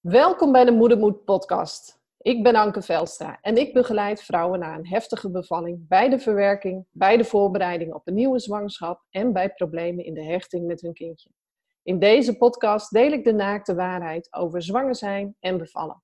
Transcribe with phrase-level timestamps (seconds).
[0.00, 2.00] Welkom bij de Moedermoed podcast.
[2.18, 6.86] Ik ben Anke Velstra en ik begeleid vrouwen na een heftige bevalling bij de verwerking,
[6.90, 10.92] bij de voorbereiding op een nieuwe zwangerschap en bij problemen in de hechting met hun
[10.92, 11.30] kindje.
[11.82, 16.02] In deze podcast deel ik de naakte waarheid over zwanger zijn en bevallen.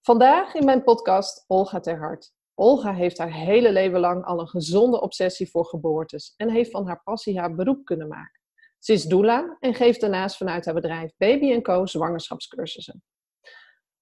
[0.00, 2.32] Vandaag in mijn podcast Olga ter Hart.
[2.54, 6.86] Olga heeft haar hele leven lang al een gezonde obsessie voor geboortes en heeft van
[6.86, 8.39] haar passie haar beroep kunnen maken.
[8.80, 13.02] Ze is doula en geeft daarnaast vanuit haar bedrijf Baby Co zwangerschapscursussen.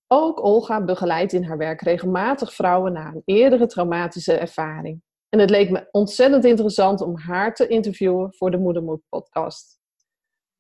[0.07, 5.03] Ook Olga begeleidt in haar werk regelmatig vrouwen na een eerdere traumatische ervaring.
[5.29, 9.81] En het leek me ontzettend interessant om haar te interviewen voor de Moedermoed podcast.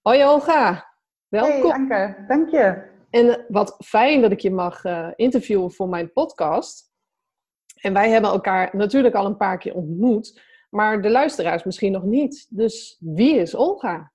[0.00, 0.94] Hoi Olga,
[1.28, 1.70] welkom.
[1.70, 2.96] Hey Anke, dank je.
[3.10, 6.92] En eh, wat fijn dat ik je mag uh, interviewen voor mijn podcast.
[7.80, 12.04] En wij hebben elkaar natuurlijk al een paar keer ontmoet, maar de luisteraars misschien nog
[12.04, 12.46] niet.
[12.50, 14.12] Dus wie is Olga?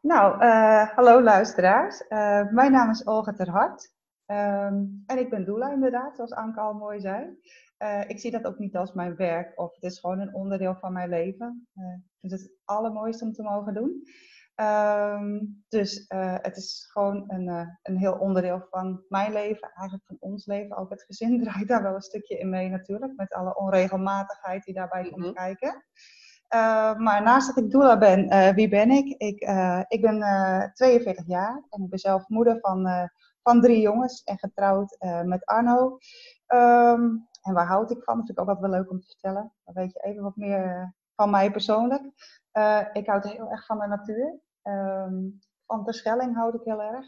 [0.00, 2.04] Nou, uh, hallo luisteraars.
[2.08, 3.94] Uh, mijn naam is Olga ter Hart.
[4.26, 7.38] Um, en ik ben doula inderdaad, zoals Anke al mooi zei.
[7.78, 10.74] Uh, ik zie dat ook niet als mijn werk of het is gewoon een onderdeel
[10.74, 11.68] van mijn leven.
[11.74, 14.02] ik vind het het allermooiste om te mogen doen.
[14.56, 16.04] Um, dus
[16.42, 20.76] het is gewoon een, een heel onderdeel van mijn leven, eigenlijk van ons leven.
[20.76, 24.74] Ook het gezin draait daar wel een stukje in mee natuurlijk, met alle onregelmatigheid die
[24.74, 25.34] daarbij komt mm -hmm.
[25.34, 25.84] kijken.
[26.54, 29.06] Uh, maar naast dat ik doula ben, uh, wie ben ik?
[29.06, 29.40] Ik,
[29.88, 30.20] ik ben
[30.74, 33.08] 42 jaar en ik ben zelf moeder van,
[33.42, 35.98] van drie jongens en getrouwd met Arno.
[36.54, 38.16] Um, en waar houd ik van?
[38.16, 39.52] Dat vind ik ook altijd wel leuk om te vertellen.
[39.64, 42.02] Dan weet je even wat meer van mij persoonlijk.
[42.92, 44.40] ik houd heel erg van de natuur.
[44.62, 47.06] Um, van Terschelling houd ik heel erg.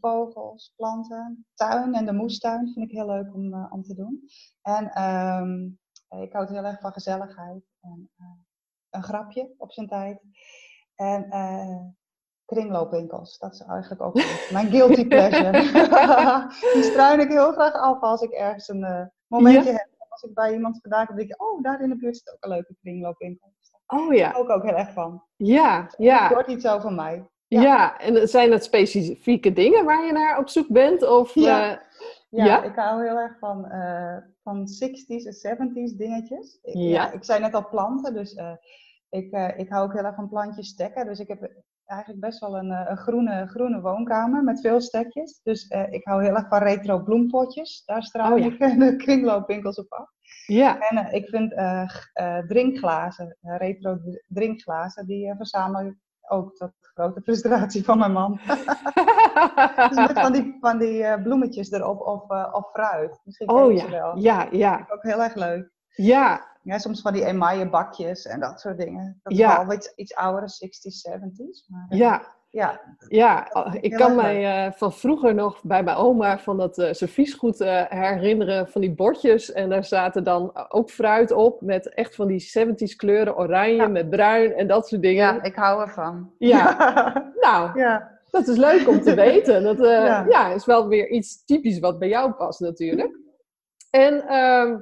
[0.00, 4.28] vogels, planten, tuin en de moestuin vind ik heel leuk om, om te doen.
[4.62, 5.78] En um,
[6.22, 8.10] ik houd heel erg van gezelligheid en
[8.90, 10.20] een grapje op zijn tijd.
[10.94, 11.28] En
[12.46, 14.14] kringloopwinkels, dat is eigenlijk ook
[14.56, 15.50] mijn guilty pleasure.
[16.74, 19.76] Die struin ik heel graag af als ik ergens een uh, momentje ja?
[19.76, 19.95] heb.
[20.16, 22.50] Als ik bij iemand vandaag denk ik, oh, daar in de buurt zit ook een
[22.50, 23.52] leuke kringloopwinkel.
[23.86, 24.32] Oh ja.
[24.32, 25.22] Daar ik ook heel erg van.
[25.36, 26.22] Ja, ja.
[26.22, 27.28] Het wordt iets van mij.
[27.46, 27.62] Ja.
[27.62, 31.08] ja, en zijn dat specifieke dingen waar je naar op zoek bent?
[31.08, 31.82] Of, ja.
[32.30, 36.58] Ja, ja, ik hou heel erg van, uh, van 60s en 70s dingetjes.
[36.62, 36.80] Ik, ja.
[36.80, 37.12] ja.
[37.12, 38.52] ik zei net al planten, dus uh,
[39.08, 41.06] ik, ik hou ook heel erg van plantjes stekken.
[41.06, 41.50] Dus ik heb
[41.86, 45.40] eigenlijk best wel een, een groene, groene woonkamer met veel stekjes.
[45.42, 47.82] Dus ik hou heel erg van retro bloempotjes.
[47.84, 50.10] Daar straal oh, ik de kringloopwinkels op af.
[50.46, 50.78] Ja.
[50.78, 51.54] En ik vind
[52.48, 55.94] drinkglazen, retro drinkglazen, die verzamel ik
[56.28, 58.32] ook tot grote frustratie van mijn man.
[59.88, 63.20] dus met van die, van die uh, bloemetjes erop of, uh, of fruit.
[63.24, 63.90] Misschien oh ja.
[63.90, 64.18] wel.
[64.18, 64.86] Ja, ja.
[64.88, 65.70] Ook heel erg leuk.
[65.96, 66.54] Ja.
[66.62, 69.20] Ja, soms van die emaille bakjes en dat soort dingen.
[69.22, 69.66] Dat is ja.
[69.66, 71.66] wel iets, iets oudere, 60s, 70s.
[71.68, 72.34] Maar, uh, ja.
[72.56, 76.92] Ja, ja ik kan mij uh, van vroeger nog bij mijn oma van dat uh,
[76.92, 79.52] serviesgoed uh, herinneren van die bordjes.
[79.52, 83.88] En daar zaten dan ook fruit op met echt van die 70s kleuren, oranje ja.
[83.88, 85.34] met bruin en dat soort dingen.
[85.34, 86.32] Ja, ik hou ervan.
[86.38, 86.76] Ja,
[87.46, 88.20] nou, ja.
[88.30, 89.62] dat is leuk om te weten.
[89.62, 90.26] Dat ja.
[90.28, 90.48] ja.
[90.48, 93.18] is wel weer iets typisch wat bij jou past natuurlijk.
[93.90, 94.76] En ehm,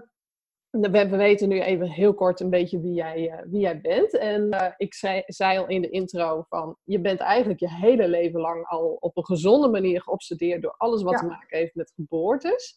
[0.80, 4.18] we weten nu even heel kort een beetje wie jij, uh, wie jij bent.
[4.18, 8.08] En uh, ik zei, zei, al in de intro van, je bent eigenlijk je hele
[8.08, 11.18] leven lang al op een gezonde manier geobsedeerd door alles wat ja.
[11.18, 12.76] te maken heeft met geboortes.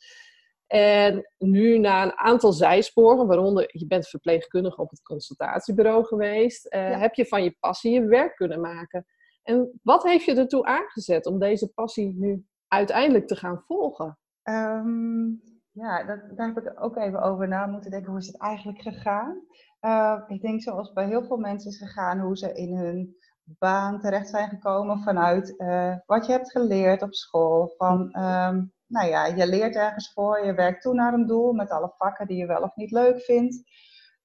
[0.68, 6.90] En nu na een aantal zijsporen, waaronder je bent verpleegkundige op het consultatiebureau geweest, uh,
[6.90, 7.00] ja.
[7.00, 9.06] heb je van je passie je werk kunnen maken.
[9.44, 14.20] En wat heeft je ertoe aangezet om deze passie nu uiteindelijk te gaan volgen?
[14.44, 15.42] Um
[15.78, 18.10] ja, dat, daar heb ik ook even over na moeten denken.
[18.10, 19.42] Hoe is het eigenlijk gegaan?
[19.82, 24.00] Uh, ik denk zoals bij heel veel mensen is gegaan, hoe ze in hun baan
[24.00, 27.74] terecht zijn gekomen vanuit uh, wat je hebt geleerd op school.
[27.78, 31.72] Van, um, nou ja, je leert ergens voor, je werkt toe naar een doel met
[31.72, 33.64] alle vakken die je wel of niet leuk vindt.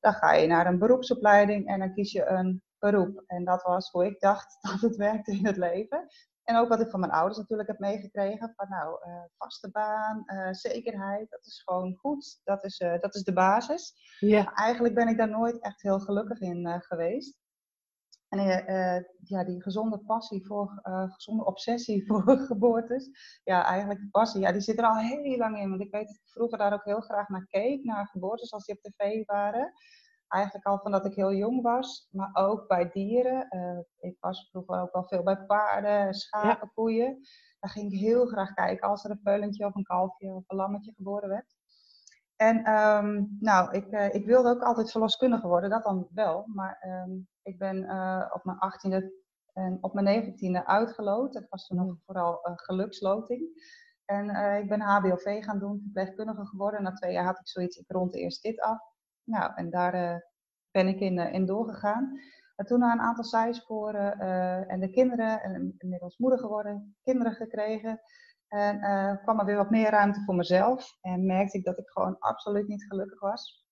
[0.01, 3.23] Dan ga je naar een beroepsopleiding en dan kies je een beroep.
[3.27, 6.09] En dat was hoe ik dacht dat het werkte in het leven.
[6.45, 8.53] En ook wat ik van mijn ouders natuurlijk heb meegekregen.
[8.57, 12.41] Van nou, uh, vaste baan, uh, zekerheid, dat is gewoon goed.
[12.45, 13.95] Dat is, uh, dat is de basis.
[14.19, 14.43] Ja.
[14.43, 17.41] Maar eigenlijk ben ik daar nooit echt heel gelukkig in geweest.
[18.29, 18.41] En
[19.23, 20.81] ja, die gezonde passie voor,
[21.13, 23.11] gezonde obsessie voor geboortes.
[23.45, 25.69] Ja, eigenlijk de passie, ja, die zit er al heel lang in.
[25.69, 28.65] Want ik weet dat ik vroeger daar ook heel graag naar keek, naar geboortes als
[28.65, 29.73] die op tv waren
[30.33, 33.47] eigenlijk al van dat ik heel jong was, maar ook bij dieren.
[33.51, 36.71] Uh, ik was vroeger ook al veel bij paarden, schapen, ja.
[36.75, 37.21] koeien.
[37.61, 40.57] Daar ging ik heel graag kijken als er een peulentje of een kalfje of een
[40.57, 41.55] lammetje geboren werd.
[42.37, 46.45] En um, nou, ik, uh, ik wilde ook altijd verloskundige worden, dat dan wel.
[46.47, 49.21] Maar um, ik ben uh, op mijn achttiende
[49.53, 51.33] En op mijn negentiende uitgeloot.
[51.33, 53.71] Dat was toen nog vooral een geluksloting.
[54.05, 54.31] En
[54.63, 56.83] ik ben HBOV gaan doen, verpleegkundige geworden.
[56.83, 58.92] Na twee jaar had ik zoiets, ik rond eerst dit af.
[59.25, 60.25] Nou, en daar
[60.71, 62.21] ben ik in, in doorgegaan.
[62.57, 64.19] En toen na een aantal zijsporen
[64.69, 68.01] en de kinderen, en inmiddels moeder geworden, kinderen gekregen.
[68.53, 70.99] En uh, kwam er weer wat meer ruimte voor mezelf.
[71.01, 73.67] En merkte ik dat ik gewoon absoluut niet gelukkig was.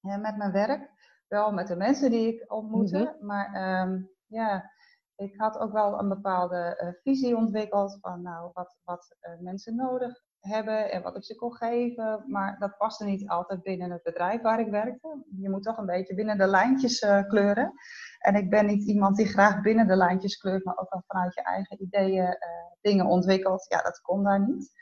[0.00, 0.90] En met mijn werk,
[1.28, 2.98] wel met de mensen die ik ontmoette.
[2.98, 3.26] Mhm.
[3.26, 4.70] Maar ehm, ja,
[5.14, 9.76] ik had ook wel een bepaalde uh, visie ontwikkeld van nou, wat, wat uh, mensen
[9.76, 12.24] nodig hebben en wat ik ze kon geven.
[12.26, 15.24] Maar dat paste niet altijd binnen het bedrijf waar ik werkte.
[15.36, 17.72] Je moet toch een beetje binnen de lijntjes uh, kleuren.
[18.18, 21.34] En ik ben niet iemand die graag binnen de lijntjes kleurt, maar ook wel vanuit
[21.34, 22.36] je eigen ideeën uh,
[22.80, 23.66] dingen ontwikkelt.
[23.68, 24.72] Ja, dat kon daar niet.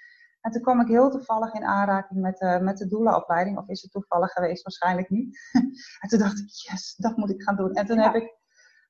[0.40, 3.58] En toen kwam ik heel toevallig in aanraking met, uh, met de doelenopleiding.
[3.58, 4.62] Of is het toevallig geweest?
[4.62, 5.38] Waarschijnlijk niet.
[6.00, 7.72] en toen dacht ik, yes, dat moet ik gaan doen.
[7.72, 8.42] En toen heb ik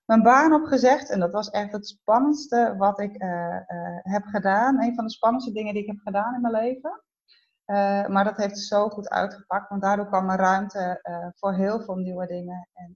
[0.05, 1.11] mijn baan opgezegd.
[1.11, 4.83] En dat was echt het spannendste wat ik uh, uh, heb gedaan.
[4.83, 7.03] Een van de spannendste dingen die ik heb gedaan in mijn leven.
[7.67, 11.01] Uh, maar dat heeft zo goed uitgepakt, want daardoor kwam er ruimte
[11.35, 12.69] voor heel veel nieuwe dingen.
[12.73, 12.95] En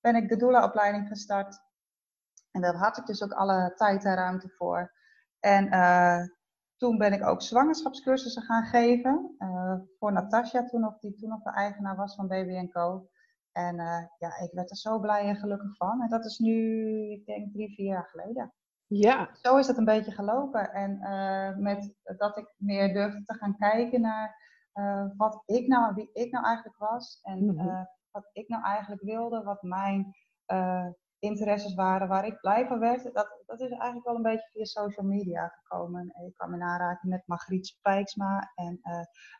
[0.00, 1.58] ben ik de doula-opleiding gestart.
[2.50, 4.92] En daar had ik dus ook alle tijd en ruimte voor.
[5.40, 5.68] En
[6.76, 9.36] toen ben ik ook zwangerschapscursussen gaan geven.
[9.98, 13.08] voor Natasja, toen nog, die toen nog de eigenaar was van Baby Co.
[13.56, 16.02] En uh, ja, ik werd er zo blij en gelukkig van.
[16.02, 18.52] En dat is nu, ik denk, drie, vier jaar geleden.
[18.86, 19.28] Ja.
[19.32, 20.72] Zo is het een beetje gelopen.
[20.72, 24.36] En uh, met dat ik meer durfde te gaan kijken naar
[24.74, 27.20] uh, wat ik nou, wie ik nou eigenlijk was.
[27.22, 27.88] En mm -hmm.
[28.10, 30.14] wat ik nou eigenlijk wilde, wat mijn
[31.18, 33.14] interesses waren, waar ik blij van werd.
[33.14, 36.14] Dat, dat is eigenlijk wel een beetje via social media gekomen.
[36.26, 38.80] Ik kwam in aanraking met Margriet Spijksma en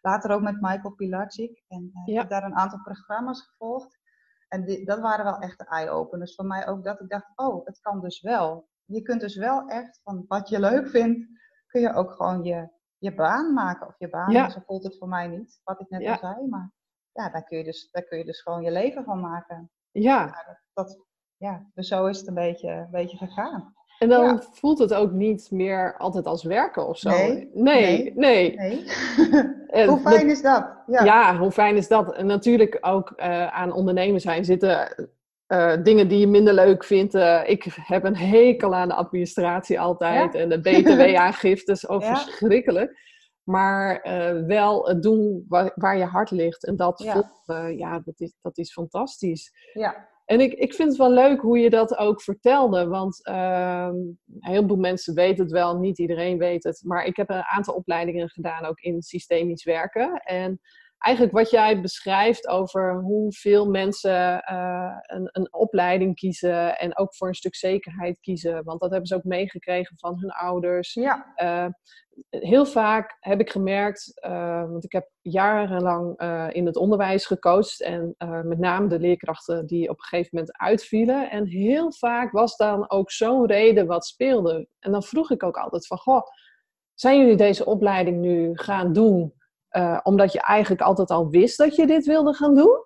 [0.01, 1.65] later ook met Michael Pilacic.
[1.69, 2.03] En ja.
[2.05, 4.05] ik heb daar een aantal programma's gevolgd.
[4.49, 6.85] En die, dat waren wel echt de eye-openers voor mij ook.
[6.85, 8.69] Dat ik dacht, oh, het kan dus wel.
[8.85, 11.29] Je kunt dus wel echt van wat je leuk vindt,
[11.67, 13.87] kun je ook gewoon je, je baan maken.
[13.87, 14.49] Of je baan, ja.
[14.49, 16.13] zo voelt het voor mij niet, wat ik net ja.
[16.13, 16.49] al zei.
[16.49, 16.73] Maar
[17.13, 19.71] ja, daar kun, je dus, daar kun je dus gewoon je leven van maken.
[19.91, 20.25] Ja.
[20.25, 21.07] ja dat, dat,
[21.37, 23.76] ja, dus zo is het een beetje, een beetje gegaan.
[23.99, 24.43] En dan ja.
[24.53, 27.11] voelt het ook niet meer altijd als werken of zo.
[27.11, 27.51] Nee.
[27.55, 28.57] Nee, nee.
[28.57, 28.85] nee.
[29.89, 30.73] hoe fijn is dat?
[30.87, 31.05] Ja.
[31.05, 31.39] ja.
[31.39, 32.15] hoe fijn is dat?
[32.15, 35.09] En natuurlijk ook uh, aan ondernemen zijn zitten
[35.49, 37.15] uh, dingen die je minder leuk vindt.
[37.15, 40.33] Uh, ik heb een hekel aan de administratie altijd.
[40.33, 40.41] Ja?
[40.41, 43.05] En de btw-aangiftes, ook verschrikkelijk.
[43.43, 44.01] Maar
[44.47, 46.67] wel het doen waar, waar, je hart ligt.
[46.67, 49.53] En dat, voelt, ja, dat, is, dat is fantastisch.
[49.73, 50.09] Ja.
[50.27, 52.87] En ik, ik vind het wel leuk hoe je dat ook vertelde.
[52.87, 53.91] Want uh,
[54.39, 56.81] heel veel mensen weten het wel, niet iedereen weet het.
[56.85, 60.13] Maar ik heb een aantal opleidingen gedaan ook in systemisch werken.
[60.25, 60.61] En
[60.99, 66.79] eigenlijk wat jij beschrijft over hoeveel mensen uh, een, een, opleiding kiezen.
[66.79, 68.65] En ook voor een stuk zekerheid kiezen.
[68.65, 70.95] Want dat hebben ze ook meegekregen van hun ouders.
[70.95, 71.33] Ja.
[71.37, 71.67] Uh,
[72.31, 76.21] heel vaak heb ik gemerkt, uh, want ik heb jarenlang
[76.53, 78.15] in het onderwijs gecoacht en
[78.45, 81.31] met name de leerkrachten die op een gegeven moment uitvielen.
[81.31, 84.69] En heel vaak was dan ook zo'n reden wat speelde.
[84.79, 86.23] En dan vroeg ik ook altijd van, goh,
[86.95, 89.36] zijn jullie deze opleiding nu gaan doen
[90.03, 92.85] omdat je eigenlijk altijd al wist dat je dit wilde gaan doen?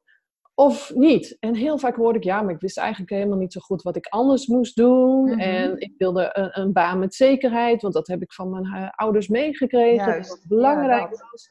[0.60, 1.36] of niet.
[1.38, 3.96] En heel vaak hoorde ik, ja, maar ik wist eigenlijk helemaal niet zo goed wat
[3.96, 5.20] ik anders moest doen.
[5.20, 5.38] Mm -hmm.
[5.38, 8.88] En ik wilde een, een, baan met zekerheid, want dat heb ik van mijn uh,
[8.90, 10.06] ouders meegekregen.
[10.06, 10.30] Juist.
[10.30, 11.50] Dat belangrijk ja, was.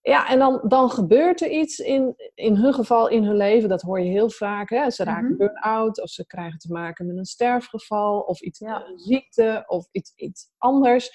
[0.00, 3.68] Ja, en dan, dan gebeurt er iets in, in hun geval, in hun leven.
[3.68, 4.70] Dat hoor je heel vaak.
[4.70, 4.90] Hè?
[4.90, 5.36] Ze raken Mhm.
[5.36, 8.86] burn-out, of ze krijgen te maken met een sterfgeval, of iets, Ja.
[8.86, 11.10] een ziekte, of iets, iets anders.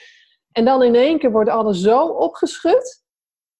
[0.51, 3.05] En dan in één keer wordt alles zo opgeschud.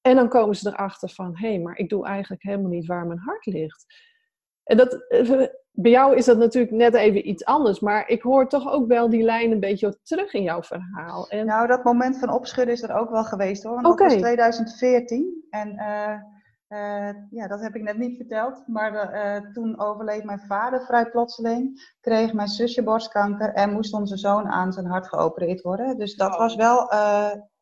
[0.08, 3.06] En dan komen ze erachter van, hé, hey, maar ik doe eigenlijk helemaal niet waar
[3.08, 3.86] mijn hart ligt.
[4.64, 8.48] En dat, eh, bij jou is dat natuurlijk net even iets anders, maar ik hoor
[8.48, 11.30] toch ook wel die lijn een beetje terug in jouw verhaal.
[11.30, 13.82] En, Nou, dat moment van opschudden is er ook wel geweest hoor.
[13.82, 15.46] Want dat was 2014.
[15.50, 16.14] En eh,
[16.68, 18.64] eh, ja, dat heb ik net niet verteld.
[18.68, 21.94] Maar de, toen overleed mijn vader vrij plotseling.
[22.00, 25.98] Kreeg mijn zusje borstkanker en moest onze zoon aan zijn hart geopereerd worden.
[25.98, 26.38] Dus dat Oh.
[26.38, 26.92] was wel,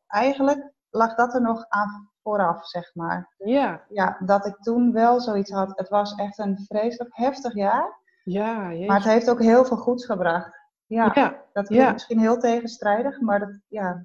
[0.06, 3.32] eigenlijk lag dat er nog aan vooraf, zeg maar.
[3.38, 5.72] ja, Ja, dat ik toen wel zoiets had.
[5.78, 7.98] Het was echt een vreselijk heftig jaar.
[8.24, 8.68] ja.
[8.86, 10.64] Maar het heeft ook heel veel goeds gebracht.
[10.86, 11.92] Ja, ja, dat klinkt ja.
[11.92, 14.04] misschien heel tegenstrijdig, maar dat, ja,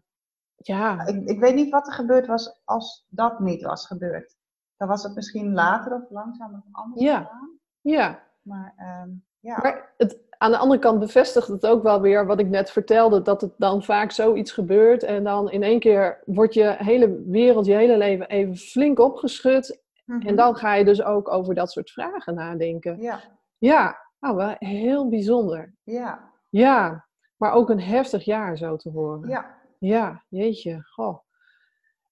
[0.55, 4.35] ja, ik, ik weet niet wat er gebeurd was als dat niet was gebeurd.
[4.77, 7.17] Dan was het misschien later of langzaam of anders Ja.
[7.17, 7.59] gegaan.
[7.81, 8.19] ja.
[8.41, 9.09] Maar ehm,
[9.39, 9.59] ja.
[9.61, 13.21] Maar het, aan de andere kant bevestigt het ook wel weer wat ik net vertelde,
[13.21, 17.65] dat het dan vaak zoiets gebeurt en dan in één keer wordt je hele wereld,
[17.65, 19.81] je hele leven even flink opgeschud.
[20.05, 20.27] Mhm.
[20.27, 23.01] En dan ga je dus ook over dat soort vragen nadenken.
[23.01, 23.19] Ja,
[23.57, 25.73] Ja, nou, wel heel bijzonder.
[25.83, 26.29] ja.
[26.49, 27.05] Ja,
[27.37, 29.29] maar ook een heftig jaar zo te horen.
[29.29, 29.55] Ja.
[29.79, 30.81] Ja, jeetje.
[30.85, 31.17] Goh.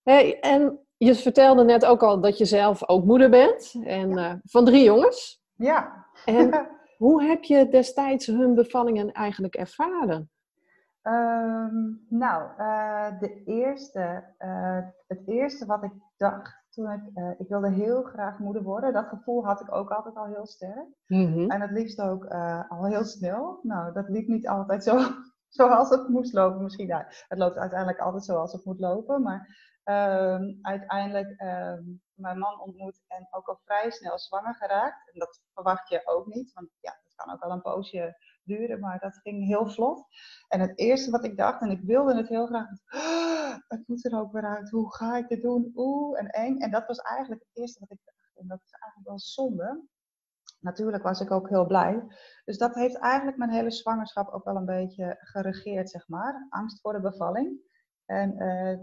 [0.04, 4.34] Hey, en je vertelde net ook al dat je zelf ook moeder bent en eh,
[4.44, 5.42] van drie jongens.
[5.56, 6.06] Ja.
[6.26, 6.50] En
[7.00, 10.30] hoe heb je destijds hun bevallingen eigenlijk ervaren?
[11.02, 11.76] Ehm,
[12.10, 17.70] nou, uh, de eerste, uh, het eerste wat ik dacht toen ik, uh, ik wilde
[17.70, 18.94] heel graag moeder worden.
[18.94, 20.88] Dat gevoel had ik ook altijd al heel sterk.
[21.08, 21.50] Mm -hmm.
[21.50, 22.26] En het liefst ook
[22.70, 23.60] al heel snel.
[23.62, 25.00] Nou, dat liep niet altijd zo
[25.60, 26.64] zoals het moest lopen.
[26.64, 29.22] Misschien, nou, het loopt uiteindelijk altijd zoals het moet lopen.
[29.22, 29.40] Maar
[29.84, 35.12] um, uiteindelijk um, mijn man ontmoet en ook al vrij snel zwanger geraakt.
[35.14, 38.80] En dat verwacht je ook niet, want ja, het kan ook wel een poosje duren,
[38.80, 40.06] maar dat ging heel vlot.
[40.48, 44.06] En het eerste wat ik dacht, en ik wilde het heel graag, oh, het moet
[44.06, 45.72] er ook weer uit, hoe ga ik dit doen?
[45.76, 46.60] Oeh, en eng.
[46.60, 48.38] En dat was eigenlijk het eerste wat ik dacht.
[48.38, 49.88] En dat is eigenlijk wel zonde.
[50.60, 52.04] Natuurlijk was ik ook heel blij.
[52.46, 56.46] Dus dat heeft eigenlijk mijn hele zwangerschap ook wel een beetje geregeerd, zeg maar.
[56.50, 57.68] Angst voor de bevalling.
[58.06, 58.80] En uh,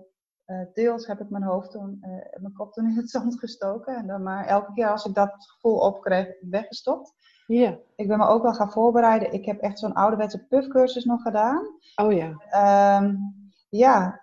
[0.74, 3.96] deels heb ik mijn hoofd toen, uh, mijn kop toen in het zand gestoken.
[3.96, 7.14] En dan maar elke keer als ik dat gevoel opkreeg, weggestopt.
[7.46, 7.60] Ja.
[7.60, 7.74] Yeah.
[7.96, 9.32] Ik ben me ook wel gaan voorbereiden.
[9.32, 11.66] Ik heb echt zo'n ouderwetse puffcursus nog gedaan.
[11.96, 12.98] Oh ja.
[13.00, 13.34] Um,
[13.68, 14.22] ja,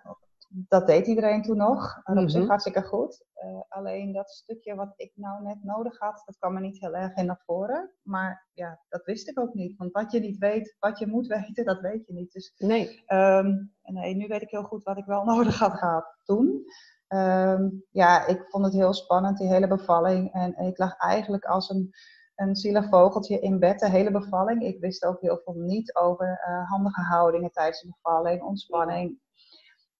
[0.56, 2.00] dat deed iedereen toen nog.
[2.04, 2.48] En op zich mm -hmm.
[2.48, 3.24] hartstikke goed.
[3.44, 6.94] Uh, alleen dat stukje wat ik nou net nodig had, dat kwam er niet heel
[6.94, 7.90] erg in naar voren.
[8.02, 9.76] Maar ja, dat wist ik ook niet.
[9.76, 12.32] Want wat je niet weet, wat je moet weten, dat weet je niet.
[12.32, 13.04] Dus, nee.
[13.08, 16.64] Um, nee, nu weet ik heel goed wat ik wel nodig had gehad toen.
[17.08, 20.32] Um, ja, ik vond het heel spannend, die hele bevalling.
[20.32, 21.90] En ik lag eigenlijk als een,
[22.34, 24.62] een zielig vogeltje in bed, de hele bevalling.
[24.62, 29.22] Ik wist ook heel veel niet over uh, handige houdingen tijdens de bevalling, ontspanning.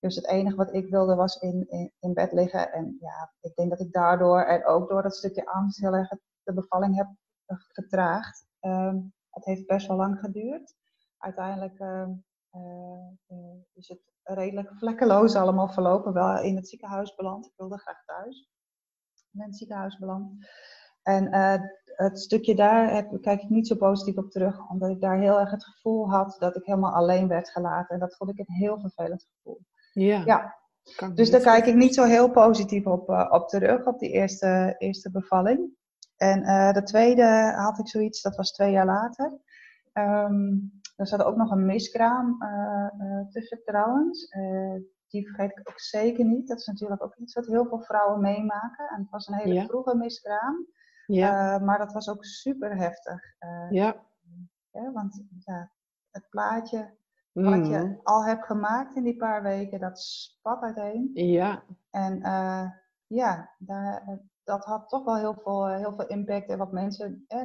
[0.05, 1.67] Dus het enige wat ik wilde was in,
[2.01, 2.73] in, bed liggen.
[2.73, 6.09] En ja, ik denk dat ik daardoor en ook door dat stukje angst heel erg
[6.43, 7.07] de bevalling heb
[7.73, 8.47] vertraagd.
[8.61, 10.75] Um, het heeft best wel lang geduurd.
[11.19, 12.09] Uiteindelijk uh,
[12.53, 16.13] uh, is het redelijk vlekkeloos allemaal verlopen.
[16.13, 17.47] Wel in het ziekenhuis beland.
[17.47, 18.49] Ik wilde graag thuis.
[19.33, 20.47] In het ziekenhuis beland.
[21.03, 24.69] En uh, het stukje daar heb, kijk ik niet zo positief op terug.
[24.69, 27.95] Omdat ik daar heel erg het gevoel had dat ik helemaal alleen werd gelaten.
[27.95, 29.61] En dat vond ik een heel vervelend gevoel.
[29.95, 30.23] Ja.
[30.25, 30.63] ja.
[31.15, 34.75] Dus daar kijk ik niet zo heel positief op, uh, op terug, op die eerste,
[34.79, 35.77] eerste bevalling.
[36.17, 39.39] En uh, de tweede had ik zoiets, dat was twee jaar later.
[39.93, 44.29] Um, er zat ook nog een miskraam uh, tussen trouwens.
[45.09, 46.49] die vergeet ik ook zeker niet.
[46.49, 48.89] Dat is natuurlijk ook iets wat heel veel vrouwen meemaken.
[48.89, 49.65] En het was een hele ja.
[49.65, 50.67] vroege miskraam.
[51.07, 51.59] Ja.
[51.59, 53.21] maar dat was ook super heftig.
[53.71, 53.97] ja.
[54.71, 54.93] ja.
[54.93, 55.71] Want ja,
[56.11, 56.95] het plaatje
[57.35, 58.01] wat je Mm.
[58.03, 61.11] al hebt gemaakt in die paar weken, dat spat uiteen.
[61.15, 61.63] Ja.
[61.91, 62.71] En uh,
[63.07, 66.49] ja, daar, dat had toch wel heel veel, heel veel impact.
[66.49, 67.41] En wat mensen, eh,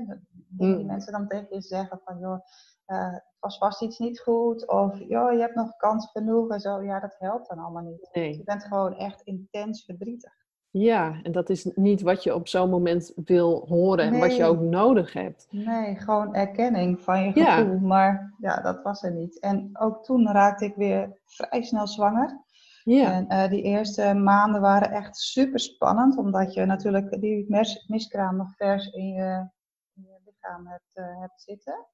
[0.47, 0.85] die Mm.
[0.85, 2.39] mensen dan tegen je zeggen van, joh,
[2.87, 4.67] uh, het was vast iets niet goed.
[4.67, 6.81] Of, joh, je hebt nog kans genoeg en zo.
[6.83, 8.09] Ja, dat helpt dan allemaal niet.
[8.11, 8.37] Nee.
[8.37, 10.33] Je bent gewoon echt intens verdrietig.
[10.71, 14.45] Ja, en dat is niet wat je op zo'n moment wil horen en wat je
[14.45, 15.47] ook nodig hebt.
[15.49, 17.55] Nee, gewoon erkenning van je Ja.
[17.57, 17.79] gevoel.
[17.79, 19.39] Maar ja, dat was er niet.
[19.39, 22.43] En ook toen raakte ik weer vrij snel zwanger.
[22.83, 23.11] Ja.
[23.11, 28.35] En uh, die eerste maanden waren echt super spannend, omdat je natuurlijk die mes- miskraam
[28.37, 29.49] nog vers in je,
[29.95, 31.85] in je lichaam hebt, uh, hebt zitten.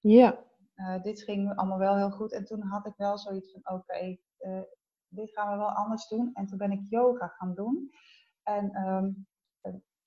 [0.00, 0.38] Ja.
[0.76, 2.32] Uh, dit ging allemaal wel heel goed.
[2.32, 4.20] En toen had ik wel zoiets van: oké, okay,
[5.08, 6.30] dit gaan we wel anders doen.
[6.34, 7.90] En toen ben ik yoga gaan doen.
[8.44, 9.26] En um,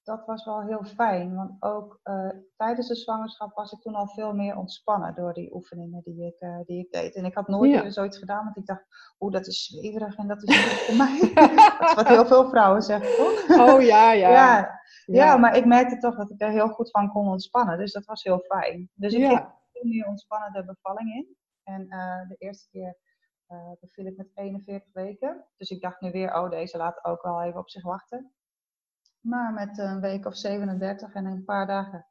[0.08, 4.08] dat was wel heel fijn, want ook uh, tijdens de zwangerschap was ik toen al
[4.08, 7.16] veel meer ontspannen door die oefeningen die ik, uh, die ik deed.
[7.16, 7.90] En ik had nooit ja.
[7.90, 8.84] zoiets gedaan, want ik dacht,
[9.20, 11.20] oeh, dat is zweverig en dat is niet voor mij.
[11.80, 13.60] dat is wat heel veel vrouwen zeggen, toch?
[13.60, 14.30] Oh ja, ja.
[14.30, 14.58] ja.
[14.58, 14.82] ja.
[15.06, 18.06] Ja, maar ik merkte toch dat ik er heel goed van kon ontspannen, dus dat
[18.06, 18.90] was heel fijn.
[18.94, 19.30] Dus ik ja.
[19.30, 21.36] ging veel meer ontspannen de bevalling in.
[21.64, 22.98] En uh, de eerste keer
[23.52, 25.46] uh, beviel ik met 41 weken.
[25.58, 28.32] Dus ik dacht nu weer, oh, deze laat ook wel even op zich wachten.
[29.20, 32.06] Maar met een week of 37 en een paar dagen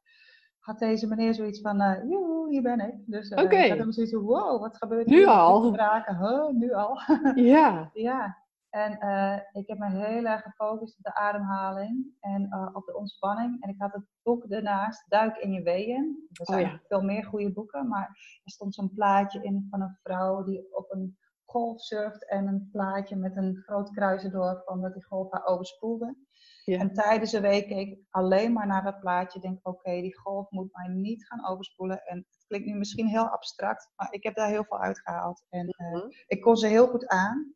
[0.67, 2.93] had deze meneer zoiets van, uh, joe, hier ben ik.
[3.05, 3.63] Dus uh, okay.
[3.63, 5.27] ik had hem zoiets van, wow, wat gebeurt nu hier?
[5.27, 5.75] Al?
[5.75, 6.17] Raken.
[6.17, 6.99] Huh, nu al?
[7.35, 7.89] ja.
[7.93, 8.45] ja.
[8.69, 12.97] En uh, ik heb me heel erg gefocust op de ademhaling en uh, op de
[12.97, 13.63] ontspanning.
[13.63, 16.27] En ik had het boek daarnaast, Duik in je weeën.
[16.31, 16.81] Er zijn oh, ja.
[16.87, 18.07] veel meer goede boeken, maar
[18.43, 21.17] er stond zo'n plaatje in van een vrouw die op een
[21.47, 25.45] golf surft en een plaatje met een groot kruis erdoor van dat die golf haar
[25.45, 26.15] overspoelde.
[26.63, 26.79] Ja.
[26.79, 29.39] En tijdens de week keek ik alleen maar naar dat plaatje.
[29.39, 32.05] Denk, oké, okay, die golf moet mij niet gaan overspoelen.
[32.05, 35.45] En het klinkt nu misschien heel abstract, maar ik heb daar heel veel uitgehaald.
[35.49, 36.11] En uh, mm-hmm.
[36.27, 37.53] ik kon ze heel goed aan.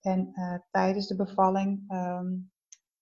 [0.00, 2.50] En uh, tijdens de bevalling um,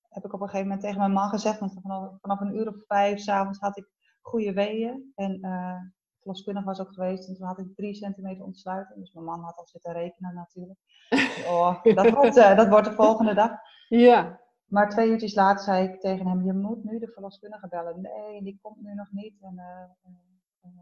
[0.08, 2.68] heb ik op een gegeven moment tegen mijn man gezegd, want vanaf, vanaf een uur
[2.68, 3.90] of vijf s'avonds had ik
[4.20, 5.12] goede weeën.
[5.14, 5.80] En uh,
[6.26, 8.98] verloskundige was ook geweest en toen had ik drie centimeter ontsluiting.
[8.98, 10.78] Dus mijn man had al zitten rekenen natuurlijk.
[11.52, 13.50] oh, dat, wordt, uh, dat wordt de volgende dag.
[13.88, 14.40] Ja.
[14.66, 18.00] Maar twee uurtjes later zei ik tegen hem, je moet nu de verloskundige bellen.
[18.00, 19.34] Nee, die komt nu nog niet.
[19.40, 20.72] En, uh,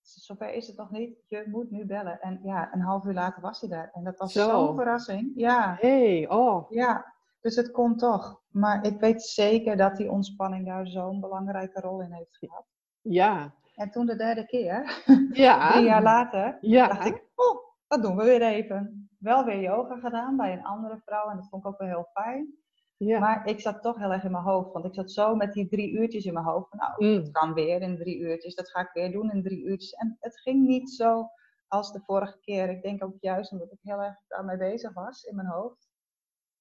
[0.00, 1.18] zover is het nog niet.
[1.26, 2.20] Je moet nu bellen.
[2.20, 3.90] En ja, een half uur later was hij daar.
[3.92, 5.32] En dat was zo'n verrassing.
[5.34, 5.76] Ja.
[5.80, 6.70] Hey, oh.
[6.70, 8.40] Ja, dus het komt toch.
[8.48, 12.64] Maar ik weet zeker dat die ontspanning daar zo'n belangrijke rol in heeft gehad.
[13.00, 13.54] Ja.
[13.74, 15.02] En toen de derde keer,
[15.32, 15.70] ja.
[15.72, 16.88] drie jaar later, ja.
[16.88, 19.10] dacht ik, oh, dat doen we weer even.
[19.18, 22.08] Wel weer yoga gedaan bij een andere vrouw en dat vond ik ook wel heel
[22.12, 22.54] fijn.
[22.96, 23.18] Ja.
[23.18, 25.68] Maar ik zat toch heel erg in mijn hoofd, want ik zat zo met die
[25.68, 26.68] drie uurtjes in mijn hoofd.
[26.68, 27.22] Van, nou, mm.
[27.22, 29.92] het kan weer in drie uurtjes, dat ga ik weer doen in drie uurtjes.
[29.92, 31.28] En het ging niet zo
[31.68, 32.70] als de vorige keer.
[32.70, 35.91] Ik denk ook juist omdat ik heel erg daarmee bezig was in mijn hoofd.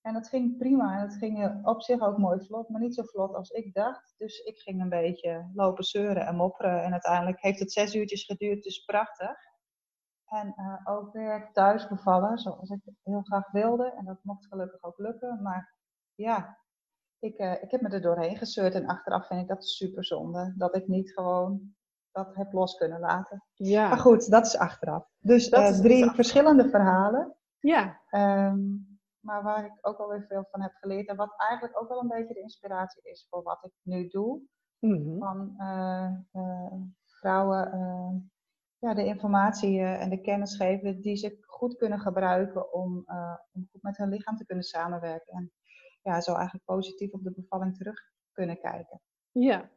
[0.02, 3.04] En het ging prima en het ging op zich ook mooi vlot, maar niet zo
[3.04, 4.14] vlot als ik dacht.
[4.18, 6.84] Dus ik ging een beetje lopen zeuren en mopperen.
[6.84, 9.38] En uiteindelijk heeft het zes uurtjes geduurd, dus prachtig.
[10.26, 13.94] En uh, ook weer thuis bevallen, zoals ik heel graag wilde.
[13.98, 15.42] En dat mocht gelukkig ook lukken.
[15.42, 15.76] Maar
[16.16, 16.58] ja,
[17.20, 18.74] ik, uh, ik heb me er doorheen gezeurd.
[18.74, 20.54] En achteraf vind ik dat super zonde.
[20.58, 21.76] Dat ik niet gewoon
[22.12, 23.44] dat heb los kunnen laten.
[23.54, 23.88] Ja.
[23.88, 25.08] Maar goed, dat is achteraf.
[25.20, 26.16] Dus Dat uh, is drie achteraf.
[26.16, 27.36] verschillende verhalen.
[27.60, 28.02] Ja.
[28.10, 28.91] Um,
[29.22, 31.08] maar waar ik ook alweer veel van heb geleerd.
[31.08, 34.42] En wat eigenlijk ook wel een beetje de inspiratie is voor wat ik nu doe.
[34.80, 35.18] Mhm.
[35.18, 36.74] Van uh, uh,
[37.06, 38.22] vrouwen uh,
[38.78, 43.06] ja, de informatie en de kennis geven die ze goed kunnen gebruiken om,
[43.52, 45.34] om goed met hun lichaam te kunnen samenwerken.
[45.34, 45.52] En
[46.02, 48.00] ja, zo eigenlijk positief op de bevalling terug
[48.32, 49.02] kunnen kijken.
[49.32, 49.70] Ja.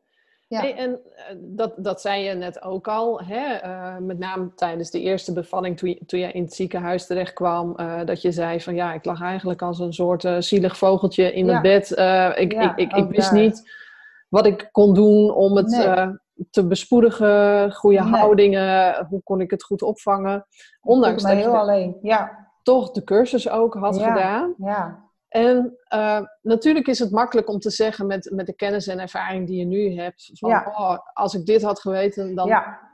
[0.54, 0.60] Ja.
[0.60, 3.64] Hey, en uh, dat, dat zei je net ook al, hè?
[3.64, 7.32] Uh, met name tijdens de eerste bevalling, toen je, toen je in het ziekenhuis terecht
[7.32, 11.32] kwam, uh, dat je zei van ja, ik lag eigenlijk als een soort zielig vogeltje
[11.32, 11.52] in ja.
[11.52, 11.90] het bed.
[11.90, 13.40] ik, ja, ik, ik, ik wist daar.
[13.40, 13.82] niet
[14.28, 16.18] wat ik kon doen om het Nee.
[16.50, 18.12] te bespoedigen, goede Nee.
[18.12, 20.46] houdingen, hoe kon ik het goed opvangen.
[20.82, 21.96] Ondanks dat je heel alleen.
[22.02, 24.54] Ja, toch de cursus ook had gedaan.
[24.58, 25.03] ja,
[25.34, 29.46] En uh, natuurlijk is het makkelijk om te zeggen met, met de kennis en ervaring
[29.46, 30.30] die je nu hebt.
[30.32, 30.64] Van, Ja.
[30.76, 32.46] oh, als ik dit had geweten, dan...
[32.46, 32.92] ja.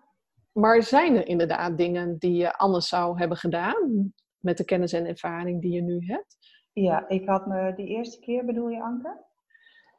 [0.53, 4.13] Maar zijn er inderdaad dingen die je anders zou hebben gedaan?
[4.39, 6.37] Met de kennis en ervaring die je nu hebt?
[6.73, 9.25] ja, ik had me die eerste keer, bedoel je Anke?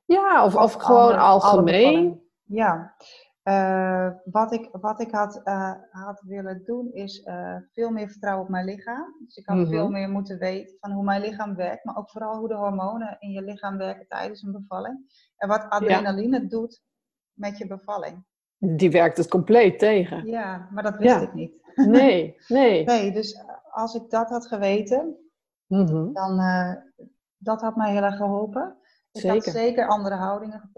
[0.06, 2.22] Ja, of, of, Of gewoon andere- algemeen.
[2.44, 2.96] Ja.
[3.44, 8.44] Eh, wat, ik, wat ik had, eh, had willen doen is eh, veel meer vertrouwen
[8.46, 9.16] op mijn lichaam.
[9.26, 9.70] Dus ik had Mhm.
[9.70, 13.16] veel meer moeten weten van hoe mijn lichaam werkt, maar ook vooral hoe de hormonen
[13.20, 15.00] in je lichaam werken tijdens een bevalling.
[15.38, 16.82] En wat adrenaline doet
[17.34, 18.26] met je bevalling.
[18.58, 20.26] Die werkt het compleet tegen.
[20.26, 21.22] Ja, maar dat wist Ja.
[21.22, 21.60] ik niet.
[21.76, 22.84] Nee, nee.
[22.86, 25.16] Nee, dus als ik dat had geweten,
[25.68, 26.12] Mhm.
[26.14, 26.74] dan uh,
[27.38, 28.76] dat had mij heel erg geholpen.
[29.12, 29.52] Ik had Zeker.
[29.52, 30.72] zeker andere houdingen